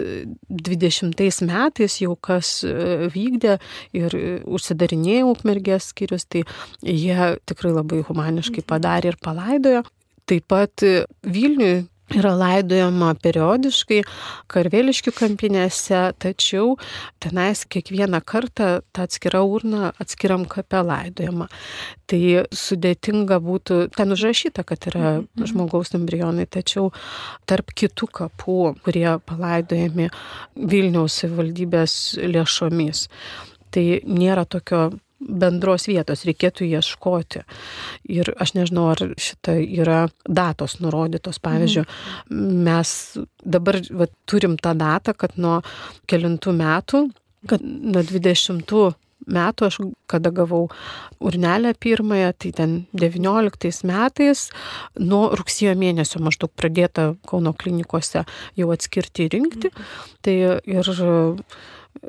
20 0.49 1.45
metais 1.47 1.97
jau 2.01 2.15
kas 2.15 2.61
e, 2.63 3.09
vykdė 3.11 3.57
ir 3.97 4.15
užsidarinėjo 4.47 5.31
ukmergės 5.35 5.91
skirius, 5.91 6.27
tai 6.29 6.45
jie 6.81 7.33
tikrai 7.49 7.73
labai 7.75 8.03
humaniškai 8.07 8.63
padarė 8.67 9.13
ir 9.13 9.19
palaidojo. 9.23 9.83
Taip 10.29 10.45
pat 10.47 10.83
Vilniui 11.27 11.81
yra 12.17 12.31
laidojama 12.35 13.13
periodiškai 13.21 14.01
karveliškių 14.51 15.13
kampinėse, 15.15 16.01
tačiau 16.21 16.75
tenais 17.23 17.63
kiekvieną 17.71 18.21
kartą 18.27 18.71
ta 18.93 19.05
atskira 19.07 19.43
urna 19.47 19.91
atskiram 20.01 20.45
kape 20.49 20.81
laidojama. 20.87 21.47
Tai 22.11 22.21
sudėtinga 22.55 23.39
būtų, 23.43 23.79
ten 23.95 24.15
užrašyta, 24.15 24.65
kad 24.67 24.89
yra 24.91 25.05
mhm. 25.21 25.47
žmogaus 25.51 25.95
embrionai, 25.97 26.47
tačiau 26.51 26.89
tarp 27.49 27.71
kitų 27.77 28.09
kapų, 28.21 28.59
kurie 28.85 29.07
palaidojami 29.27 30.09
Vilniaus 30.55 31.21
valdybės 31.31 31.95
lėšomis. 32.19 33.07
Tai 33.71 33.85
nėra 34.03 34.43
tokio 34.49 34.89
bendros 35.21 35.87
vietos, 35.89 36.25
reikėtų 36.27 36.67
ieškoti. 36.69 37.43
Ir 38.11 38.33
aš 38.41 38.55
nežinau, 38.57 38.89
ar 38.93 39.13
šita 39.21 39.57
yra 39.61 40.01
datos 40.25 40.79
nurodytos. 40.81 41.41
Pavyzdžiui, 41.43 41.85
mhm. 41.85 42.57
mes 42.65 42.95
dabar 43.43 43.79
va, 43.89 44.09
turim 44.29 44.57
tą 44.61 44.75
datą, 44.77 45.15
kad 45.17 45.37
nuo 45.41 45.59
kelintų 46.09 46.55
metų, 46.57 47.05
kad 47.49 47.63
nuo 47.63 48.03
20 48.05 48.97
metų 49.31 49.67
aš 49.67 49.77
kada 50.09 50.31
gavau 50.33 50.67
urnelę 51.21 51.73
pirmąją, 51.77 52.31
tai 52.37 52.51
ten 52.57 52.73
19 52.97 53.85
metais, 53.85 54.47
nuo 54.97 55.29
rugsėjo 55.37 55.75
mėnesio 55.77 56.21
maždaug 56.23 56.51
pradėta 56.57 57.11
Kauno 57.29 57.53
klinikose 57.53 58.25
jau 58.57 58.71
atskirti 58.73 59.29
rinkti. 59.31 59.69
Mhm. 59.69 59.91
Tai 60.21 60.37
ir 60.65 60.93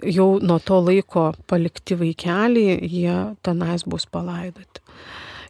jau 0.03 0.39
nuo 0.43 0.59
to 0.59 0.81
laiko 0.85 1.33
palikti 1.47 1.99
vaikeliai, 1.99 2.79
jie 2.89 3.17
tenais 3.43 3.85
bus 3.89 4.07
palaidoti. 4.07 4.83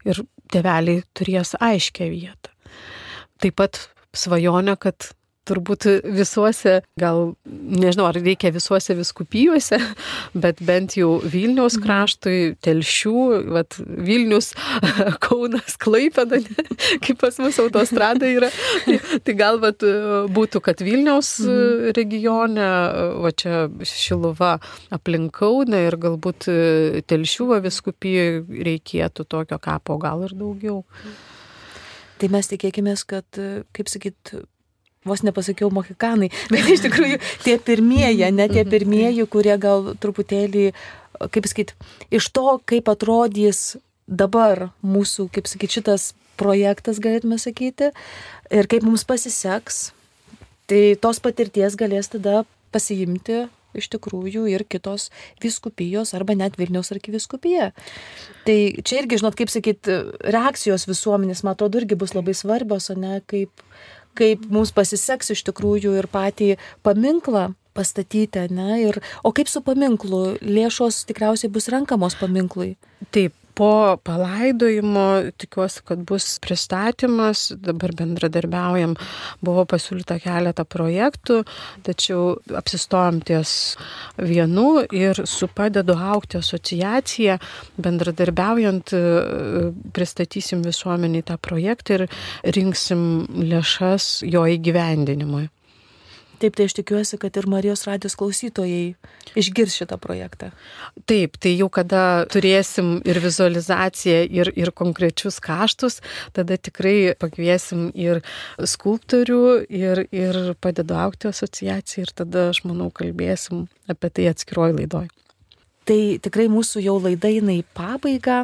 Ir 0.09 0.23
teveliai 0.53 1.03
turės 1.17 1.55
aiškę 1.61 2.09
vietą. 2.11 2.53
Taip 3.43 3.57
pat 3.59 3.79
svajonę, 4.17 4.77
kad 4.77 5.13
turbūt 5.49 5.87
visuose, 6.15 6.81
gal 7.01 7.35
nežinau, 7.47 8.07
ar 8.09 8.19
reikia 8.19 8.53
visuose 8.55 8.95
viskupijose, 8.99 9.79
bet 10.45 10.63
bent 10.65 10.97
jau 10.99 11.17
Vilniaus 11.23 11.79
mhm. 11.79 11.85
kraštui, 11.87 12.39
telšių, 12.63 13.25
vat, 13.55 13.79
Vilnius, 13.81 14.53
Kaunas, 15.25 15.77
Klaipėda, 15.83 16.41
kaip 17.03 17.21
pas 17.23 17.39
mus 17.43 17.59
autostrada 17.63 18.31
yra. 18.31 18.53
tai 19.25 19.37
gal 19.39 19.61
vat, 19.63 19.83
būtų, 20.33 20.63
kad 20.65 20.85
Vilniaus 20.85 21.35
mhm. 21.43 21.91
regione, 21.99 22.71
va 23.25 23.35
čia 23.35 23.67
Šiluva 23.89 24.57
aplink 24.95 25.35
Kauną 25.43 25.85
ir 25.89 25.99
galbūt 26.01 26.49
telšių 27.09 27.61
viskupijoje 27.65 28.63
reikėtų 28.69 29.27
tokio 29.29 29.59
kapo, 29.63 29.99
gal 30.03 30.25
ir 30.27 30.35
daugiau. 30.39 30.83
Tai 32.23 32.29
mes 32.31 32.47
tikėkime, 32.47 32.95
kad, 33.11 33.39
kaip 33.75 33.89
sakyt, 33.91 34.35
vos 35.09 35.23
nepasakiau 35.27 35.71
mohikanai, 35.75 36.31
bet 36.53 36.69
iš 36.71 36.85
tikrųjų 36.87 37.21
tie 37.45 37.59
pirmieji, 37.63 38.29
ne 38.35 38.49
tie 38.53 38.67
pirmieji, 38.69 39.27
kurie 39.31 39.57
gal 39.63 39.93
truputėlį, 40.03 40.71
kaip 41.33 41.49
sakyt, 41.51 41.75
iš 42.11 42.29
to, 42.35 42.59
kaip 42.69 42.91
atrodys 42.93 43.77
dabar 44.07 44.71
mūsų, 44.83 45.29
kaip 45.33 45.49
sakyt, 45.51 45.79
šitas 45.79 46.13
projektas, 46.41 47.01
galėtume 47.03 47.39
sakyti, 47.39 47.93
ir 48.51 48.69
kaip 48.71 48.87
mums 48.87 49.05
pasiseks, 49.09 49.91
tai 50.71 50.95
tos 51.01 51.21
patirties 51.23 51.77
galės 51.79 52.11
tada 52.13 52.43
pasiimti 52.73 53.45
iš 53.77 53.89
tikrųjų 53.93 54.47
ir 54.53 54.65
kitos 54.69 55.09
viskupijos 55.43 56.13
arba 56.17 56.37
net 56.37 56.59
Vilniaus 56.61 56.93
arkiviskupija. 56.95 57.71
Tai 58.47 58.59
čia 58.85 59.01
irgi, 59.01 59.21
žinot, 59.23 59.37
kaip 59.39 59.53
sakyt, 59.53 59.89
reakcijos 60.35 60.87
visuomenės, 60.91 61.45
man 61.47 61.57
atrodo, 61.57 61.81
irgi 61.81 61.99
bus 61.99 62.13
labai 62.17 62.37
svarbios, 62.37 62.91
o 62.93 62.99
ne 62.99 63.21
kaip 63.31 63.65
kaip 64.19 64.47
mums 64.53 64.73
pasiseks 64.77 65.33
iš 65.35 65.45
tikrųjų 65.49 65.97
ir 66.01 66.09
patį 66.13 66.55
paminklą 66.87 67.51
pastatyti, 67.73 68.47
ne? 68.53 68.81
Ir, 68.85 69.01
o 69.25 69.33
kaip 69.35 69.49
su 69.49 69.63
paminklu? 69.65 70.39
Lėšos 70.45 71.05
tikriausiai 71.09 71.53
bus 71.53 71.71
renkamos 71.73 72.17
paminklui. 72.21 72.75
Taip, 73.15 73.35
po 73.55 73.99
palaidojimo 74.05 75.07
tikiuosi, 75.39 75.83
kad 75.85 76.03
bus 76.09 76.39
pristatymas, 76.43 77.51
dabar 77.61 77.93
bendradarbiaujam, 77.99 78.97
buvo 79.45 79.65
pasiūlyta 79.69 80.19
keletą 80.23 80.65
projektų, 80.69 81.43
tačiau 81.87 82.37
apsistojom 82.59 83.21
ties 83.29 83.55
vienu 84.19 84.85
ir 84.89 85.23
su 85.29 85.49
padedu 85.53 85.97
aukti 85.97 86.41
asociacija, 86.41 87.39
bendradarbiaujant 87.83 88.95
pristatysim 89.93 90.65
visuomeniai 90.67 91.25
tą 91.27 91.39
projektą 91.43 92.01
ir 92.01 92.07
rinksim 92.57 93.03
lėšas 93.53 94.23
jo 94.29 94.47
įgyvendinimui. 94.57 95.49
Taip, 96.43 96.57
tai 96.59 96.65
aš 96.67 96.75
tikiuosi, 96.75 97.21
kad 97.23 97.37
ir 97.39 97.47
Marijos 97.47 97.85
radijos 97.87 98.17
klausytojai 98.19 98.97
išgirs 99.39 99.77
šitą 99.79 99.95
projektą. 100.03 100.49
Taip, 101.07 101.37
tai 101.39 101.53
jau 101.55 101.69
kada 101.71 102.25
turėsim 102.33 102.97
ir 103.07 103.21
vizualizaciją, 103.23 104.25
ir, 104.27 104.51
ir 104.59 104.73
konkrečius 104.75 105.39
kaštus, 105.45 106.01
tada 106.35 106.59
tikrai 106.59 107.15
pakviesim 107.15 107.93
ir 107.95 108.25
skulptorių, 108.59 109.43
ir, 109.71 110.03
ir 110.11 110.41
padedu 110.59 110.99
aukti 110.99 111.31
asociaciją, 111.31 112.09
ir 112.09 112.15
tada, 112.25 112.49
aš 112.51 112.65
manau, 112.67 112.91
kalbėsim 112.91 113.69
apie 113.87 114.11
tai 114.11 114.27
atskiroj 114.33 114.75
laidoj. 114.81 115.07
Tai 115.87 116.01
tikrai 116.27 116.49
mūsų 116.51 116.83
jau 116.83 116.97
laida 117.05 117.31
eina 117.31 117.55
į 117.55 117.63
pabaigą. 117.77 118.43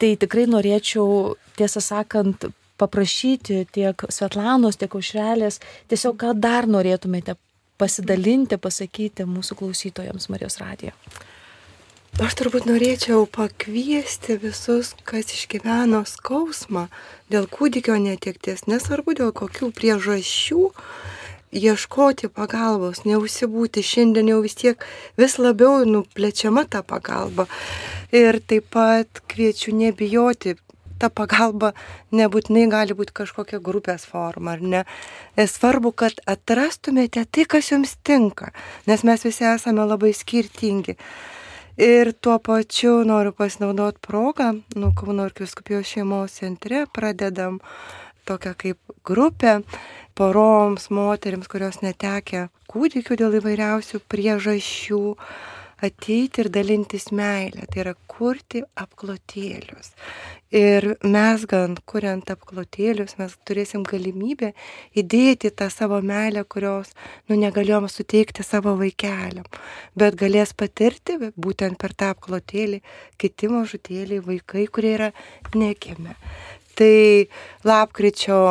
Tai 0.00 0.14
tikrai 0.24 0.46
norėčiau, 0.48 1.36
tiesą 1.60 1.84
sakant, 1.84 2.48
paprašyti 2.80 3.64
tiek 3.74 4.06
Svetlanos, 4.08 4.80
tiek 4.80 4.96
Aušrelės, 4.96 5.60
tiesiog 5.92 6.18
ką 6.20 6.34
dar 6.40 6.68
norėtumėte 6.70 7.36
pasidalinti, 7.80 8.60
pasakyti 8.60 9.28
mūsų 9.28 9.58
klausytojams 9.60 10.28
Marijos 10.32 10.60
radijo. 10.60 10.96
Aš 12.20 12.34
turbūt 12.36 12.66
norėčiau 12.66 13.22
pakviesti 13.30 14.34
visus, 14.42 14.90
kas 15.08 15.30
išgyveno 15.32 16.02
skausmą 16.08 16.88
dėl 17.32 17.46
kūdikio 17.48 17.94
netekties, 18.02 18.66
nesvarbu 18.68 19.14
dėl 19.20 19.30
kokių 19.36 19.70
priežasčių, 19.76 20.64
ieškoti 21.54 22.28
pagalbos, 22.34 23.04
neužsibūti. 23.06 23.86
Šiandien 23.86 24.28
jau 24.34 24.40
vis 24.42 24.58
tiek 24.58 24.84
vis 25.16 25.38
labiau 25.38 25.86
nuplečiama 25.86 26.66
ta 26.68 26.82
pagalba. 26.82 27.46
Ir 28.12 28.42
taip 28.42 28.68
pat 28.74 29.22
kviečiu 29.30 29.72
nebijoti 29.78 30.56
ta 31.00 31.08
pagalba 31.08 31.72
nebūtinai 32.14 32.66
gali 32.72 32.96
būti 32.96 33.16
kažkokia 33.22 33.60
grupės 33.64 34.06
forma, 34.08 34.54
ar 34.56 34.62
ne. 34.62 34.84
E, 35.36 35.46
svarbu, 35.50 35.92
kad 36.04 36.20
atrastumėte 36.30 37.24
tai, 37.26 37.46
kas 37.48 37.72
jums 37.72 37.96
tinka, 38.06 38.52
nes 38.90 39.04
mes 39.06 39.26
visi 39.26 39.46
esame 39.48 39.86
labai 39.88 40.12
skirtingi. 40.16 40.96
Ir 41.80 42.12
tuo 42.20 42.36
pačiu 42.44 42.98
noriu 43.08 43.32
pasinaudoti 43.32 44.02
progą, 44.04 44.52
nu, 44.76 44.92
Kauno 44.96 45.24
arkiviskupijos 45.24 45.88
šeimos 45.88 46.36
centre 46.42 46.84
pradedam 46.92 47.60
tokią 48.28 48.52
kaip 48.58 48.78
grupę 49.06 49.60
poroms, 50.14 50.90
moteriams, 50.92 51.48
kurios 51.48 51.80
netekia 51.80 52.50
kūdikių 52.70 53.16
dėl 53.18 53.38
įvairiausių 53.40 54.02
priežasčių 54.12 55.00
ateiti 55.84 56.42
ir 56.44 56.50
dalintis 56.52 57.08
meilę, 57.16 57.66
tai 57.70 57.82
yra 57.84 57.94
kurti 58.10 58.62
apklotėlius. 58.78 59.92
Ir 60.54 60.86
mes 61.06 61.44
gan, 61.46 61.76
kuriant 61.88 62.30
apklotėlius, 62.32 63.14
mes 63.20 63.36
turėsim 63.46 63.84
galimybę 63.86 64.50
įdėti 64.98 65.52
tą 65.54 65.68
savo 65.70 66.00
meilę, 66.02 66.42
kurios, 66.44 66.90
nu, 67.30 67.38
negalėjom 67.38 67.86
suteikti 67.90 68.44
savo 68.46 68.74
vaikeliam, 68.80 69.46
bet 69.94 70.18
galės 70.18 70.52
patirti 70.58 71.18
būtent 71.36 71.78
per 71.78 71.94
tą 71.94 72.10
apklotėlį 72.16 72.82
kiti 73.20 73.52
mažutėliai 73.52 74.24
vaikai, 74.26 74.66
kurie 74.66 74.96
yra 74.98 75.12
nekime. 75.54 76.18
Tai 76.74 77.28
lapkričio 77.64 78.42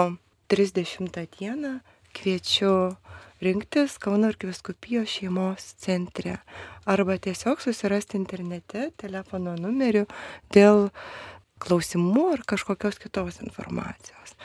30 0.49 1.27
dieną 1.37 1.79
kviečiu 2.15 2.95
rinktis 3.41 3.97
Kauno 3.97 4.27
arkiviskupijos 4.27 5.09
šeimos 5.09 5.73
centre. 5.79 6.37
Arba 6.85 7.17
tiesiog 7.17 7.61
susirasti 7.61 8.17
internete 8.17 8.89
telefono 8.97 9.55
numeriu 9.59 10.05
dėl 10.53 10.89
klausimų 11.63 12.25
ar 12.35 12.45
kažkokios 12.47 12.99
kitos 13.01 13.41
informacijos. 13.45 14.35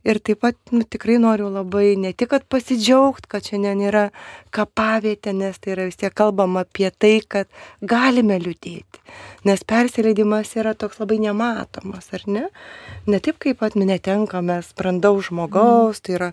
Ir 0.00 0.16
taip 0.24 0.40
pat 0.40 0.56
nu, 0.72 0.80
tikrai 0.88 1.18
noriu 1.20 1.50
labai 1.52 1.92
ne 2.00 2.14
tik, 2.16 2.32
pasidžiaugti, 2.48 3.28
kad 3.28 3.44
šiandien 3.44 3.82
yra 3.84 4.04
kapavietė, 4.54 5.34
nes 5.36 5.58
tai 5.60 5.74
yra 5.74 5.84
vis 5.90 5.98
tiek 6.00 6.14
kalbama 6.16 6.62
apie 6.64 6.88
tai, 6.88 7.18
kad 7.20 7.50
galime 7.84 8.38
liūdėti. 8.40 9.02
Nes 9.44 9.60
persileidimas 9.68 10.54
yra 10.56 10.72
toks 10.78 11.02
labai 11.02 11.18
nematomas, 11.20 12.08
ar 12.16 12.24
ne? 12.32 12.46
Ne 13.10 13.20
taip, 13.20 13.36
kaip 13.44 13.60
pat 13.60 13.76
netenka 13.76 14.40
mes 14.40 14.70
brandaus 14.78 15.28
žmogaus, 15.28 16.00
mm. 16.00 16.04
tai 16.06 16.16
yra 16.16 16.30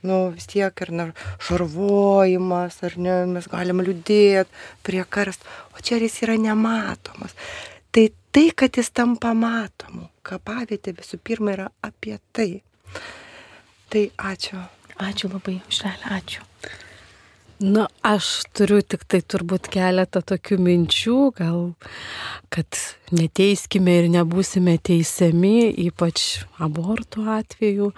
nu, 0.00 0.20
vis 0.32 0.48
tiek 0.48 0.80
ir 0.86 0.94
na, 0.96 1.10
šarvojimas, 1.44 2.78
ar 2.88 2.96
ne, 2.96 3.18
mes 3.34 3.50
galime 3.52 3.84
liūdėti 3.84 4.64
prie 4.86 5.04
karst, 5.04 5.44
o 5.76 5.84
čia 5.84 6.00
jis 6.00 6.22
yra 6.24 6.38
nematomas. 6.40 7.36
Tai 8.30 8.50
kad 8.54 8.76
jis 8.78 8.92
tampa 8.94 9.32
matomu, 9.34 10.06
kapavietė 10.22 10.94
visų 10.94 11.18
pirma 11.24 11.56
yra 11.56 11.70
apie 11.82 12.14
tai. 12.30 12.62
Tai 13.90 14.04
ačiū. 14.30 14.60
Ačiū 15.00 15.30
labai, 15.32 15.56
Šrelė, 15.72 16.12
ačiū. 16.20 16.44
Na, 17.60 17.88
aš 18.06 18.46
turiu 18.56 18.78
tik 18.80 19.02
tai 19.04 19.18
turbūt 19.20 19.66
keletą 19.72 20.22
tokių 20.24 20.56
minčių, 20.64 21.16
gal, 21.36 21.58
kad 22.54 22.78
neteiskime 23.12 23.98
ir 23.98 24.08
nebūsime 24.14 24.78
teisiami, 24.80 25.68
ypač 25.88 26.44
abortų 26.62 27.26
atveju. 27.34 27.90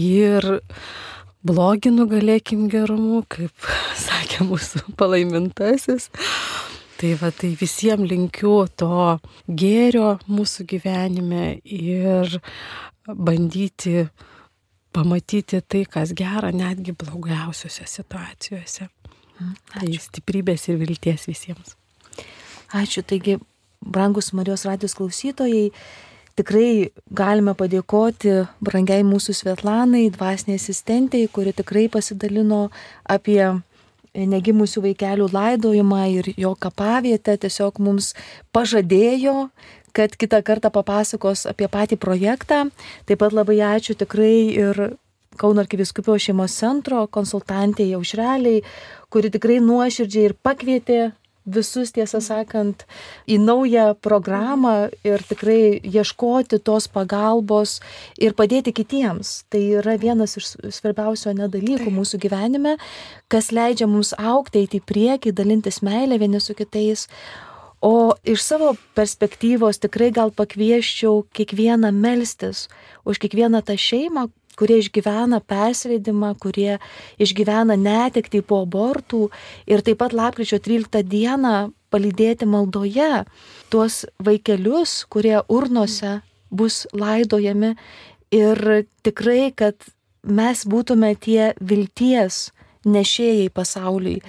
Ir 0.00 0.48
blogį 1.44 1.92
nugalėkim 1.98 2.70
gerumu, 2.72 3.24
kaip 3.28 3.68
sakė 4.06 4.46
mūsų 4.48 4.86
palaimintasis. 4.96 6.08
Tai 6.96 7.12
va, 7.20 7.30
tai 7.30 7.52
visiems 7.60 8.08
linkiu 8.08 8.54
to 8.80 9.18
gėrio 9.48 10.16
mūsų 10.32 10.64
gyvenime 10.70 11.58
ir 11.64 12.38
bandyti 13.06 14.06
pamatyti 14.96 15.60
tai, 15.60 15.84
kas 15.84 16.14
gera, 16.16 16.52
netgi 16.56 16.94
blogiausiose 16.96 17.84
situacijose. 17.86 18.88
Mhm. 19.36 19.54
Tai 19.72 19.82
Ačiū. 19.82 19.92
Tai 19.92 20.04
stiprybės 20.08 20.68
ir 20.70 20.80
vilties 20.80 21.28
visiems. 21.28 21.76
Ačiū. 22.72 23.04
Taigi, 23.04 23.36
brangus 23.84 24.32
Marijos 24.32 24.64
radijos 24.64 24.96
klausytojai, 24.96 25.70
tikrai 26.36 26.90
galime 27.12 27.54
padėkoti 27.56 28.46
brangiai 28.64 29.04
mūsų 29.06 29.36
Svetlanai, 29.36 30.08
dvasiniai 30.16 30.56
asistentiai, 30.60 31.28
kuri 31.28 31.52
tikrai 31.56 31.86
pasidalino 31.92 32.70
apie 33.04 33.40
negimusių 34.16 34.82
vaikelių 34.88 35.30
laidojimą 35.32 36.02
ir 36.16 36.30
jo 36.40 36.54
kapavietę, 36.58 37.36
tiesiog 37.44 37.80
mums 37.84 38.14
pažadėjo, 38.56 39.50
kad 39.96 40.16
kitą 40.16 40.42
kartą 40.44 40.70
papasakos 40.72 41.46
apie 41.48 41.68
patį 41.72 41.98
projektą. 42.00 42.66
Taip 43.08 43.20
pat 43.20 43.36
labai 43.36 43.60
ačiū 43.76 43.96
tikrai 43.98 44.36
ir 44.52 44.86
Kauno 45.36 45.60
arkiviskupijos 45.60 46.24
šeimos 46.24 46.54
centro 46.56 47.02
konsultantė 47.12 47.84
Jaušreliai, 47.90 48.62
kuri 49.12 49.28
tikrai 49.34 49.58
nuoširdžiai 49.60 50.30
ir 50.30 50.34
pakvietė 50.40 51.00
visus, 51.46 51.92
tiesą 51.94 52.20
sakant, 52.24 52.84
į 53.30 53.38
naują 53.42 53.94
programą 54.02 54.90
ir 55.06 55.22
tikrai 55.26 55.78
ieškoti 55.80 56.58
tos 56.66 56.88
pagalbos 56.90 57.78
ir 58.18 58.34
padėti 58.38 58.74
kitiems. 58.76 59.44
Tai 59.50 59.62
yra 59.80 59.96
vienas 60.00 60.36
iš 60.40 60.54
svarbiausių 60.78 61.36
nedalykų 61.40 61.92
mūsų 61.94 62.20
gyvenime, 62.26 62.76
kas 63.32 63.52
leidžia 63.54 63.88
mums 63.90 64.12
aukti, 64.18 64.64
eiti 64.64 64.82
į 64.82 64.86
priekį, 64.86 65.34
dalintis 65.36 65.82
meilę 65.86 66.18
vieni 66.18 66.42
su 66.42 66.56
kitais. 66.58 67.06
O 67.84 68.16
iš 68.24 68.42
savo 68.42 68.72
perspektyvos 68.96 69.78
tikrai 69.78 70.08
gal 70.10 70.32
pakvieščiau 70.34 71.26
kiekvieną 71.36 71.92
melstis 71.94 72.66
už 73.06 73.20
kiekvieną 73.22 73.60
tą 73.62 73.76
šeimą, 73.78 74.26
kurie 74.56 74.80
išgyvena 74.82 75.40
persleidimą, 75.44 76.34
kurie 76.40 76.78
išgyvena 77.22 77.76
netekti 77.78 78.42
po 78.42 78.62
abortų 78.64 79.28
ir 79.68 79.84
taip 79.86 80.00
pat 80.02 80.16
lapkričio 80.16 80.58
13 80.62 81.04
dieną 81.06 81.56
palydėti 81.92 82.48
maldoje 82.48 83.24
tuos 83.70 84.04
vaikelius, 84.18 85.04
kurie 85.08 85.38
urnose 85.48 86.20
bus 86.50 86.84
laidojami 86.92 87.74
ir 88.34 88.86
tikrai, 89.06 89.52
kad 89.54 89.76
mes 90.26 90.64
būtume 90.66 91.14
tie 91.20 91.54
vilties 91.60 92.50
nešėjai 92.86 93.48
pasauliui 93.54 94.20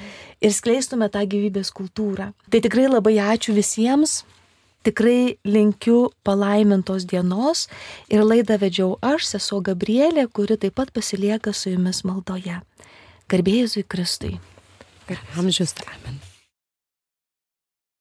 ir 0.41 0.53
skleistume 0.53 1.09
tą 1.13 1.23
gyvybės 1.29 1.71
kultūrą. 1.73 2.31
Tai 2.49 2.61
tikrai 2.63 2.87
labai 2.89 3.17
ačiū 3.21 3.55
visiems, 3.57 4.23
Tikrai 4.85 5.37
linkiu 5.43 6.11
palaimintos 6.23 7.07
dienos 7.09 7.65
ir 8.13 8.23
laidą 8.23 8.59
vedžiau 8.61 8.95
aš, 9.01 9.25
sesuo 9.33 9.59
Gabrielė, 9.65 10.27
kuri 10.31 10.59
taip 10.61 10.77
pat 10.79 10.93
pasilieka 10.95 11.53
su 11.53 11.73
jumis 11.73 12.03
maldoje. 12.07 12.61
Garbėjusui 13.27 13.83
Kristui. 13.83 14.37
Amžius 15.35 15.75
amen. 15.87 16.26